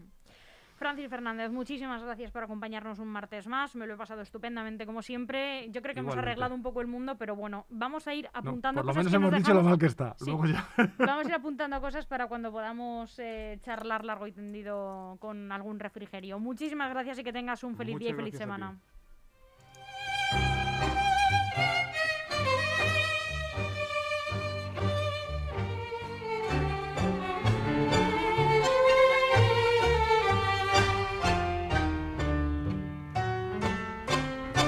Francis 0.82 1.08
Fernández, 1.08 1.52
muchísimas 1.52 2.02
gracias 2.02 2.32
por 2.32 2.42
acompañarnos 2.42 2.98
un 2.98 3.06
martes 3.06 3.46
más. 3.46 3.76
Me 3.76 3.86
lo 3.86 3.94
he 3.94 3.96
pasado 3.96 4.20
estupendamente, 4.20 4.84
como 4.84 5.00
siempre. 5.00 5.70
Yo 5.70 5.80
creo 5.80 5.94
que 5.94 6.00
hemos 6.00 6.16
arreglado 6.16 6.56
un 6.56 6.62
poco 6.62 6.80
el 6.80 6.88
mundo, 6.88 7.14
pero 7.16 7.36
bueno, 7.36 7.66
vamos 7.70 8.08
a 8.08 8.14
ir 8.14 8.28
apuntando 8.32 8.80
por 8.80 8.88
lo 8.88 8.94
menos 8.94 9.14
hemos 9.14 9.32
dicho 9.32 9.54
lo 9.54 9.62
mal 9.62 9.78
que 9.78 9.86
está. 9.86 10.16
Vamos 10.98 11.26
a 11.26 11.28
ir 11.28 11.34
apuntando 11.34 11.80
cosas 11.80 12.04
para 12.06 12.26
cuando 12.26 12.50
podamos 12.50 13.16
eh, 13.20 13.60
charlar 13.62 14.04
largo 14.04 14.26
y 14.26 14.32
tendido 14.32 15.16
con 15.20 15.52
algún 15.52 15.78
refrigerio. 15.78 16.40
Muchísimas 16.40 16.90
gracias 16.90 17.18
y 17.20 17.22
que 17.22 17.32
tengas 17.32 17.62
un 17.62 17.76
feliz 17.76 17.96
día 17.98 18.10
y 18.10 18.14
feliz 18.14 18.36
semana. 18.36 18.76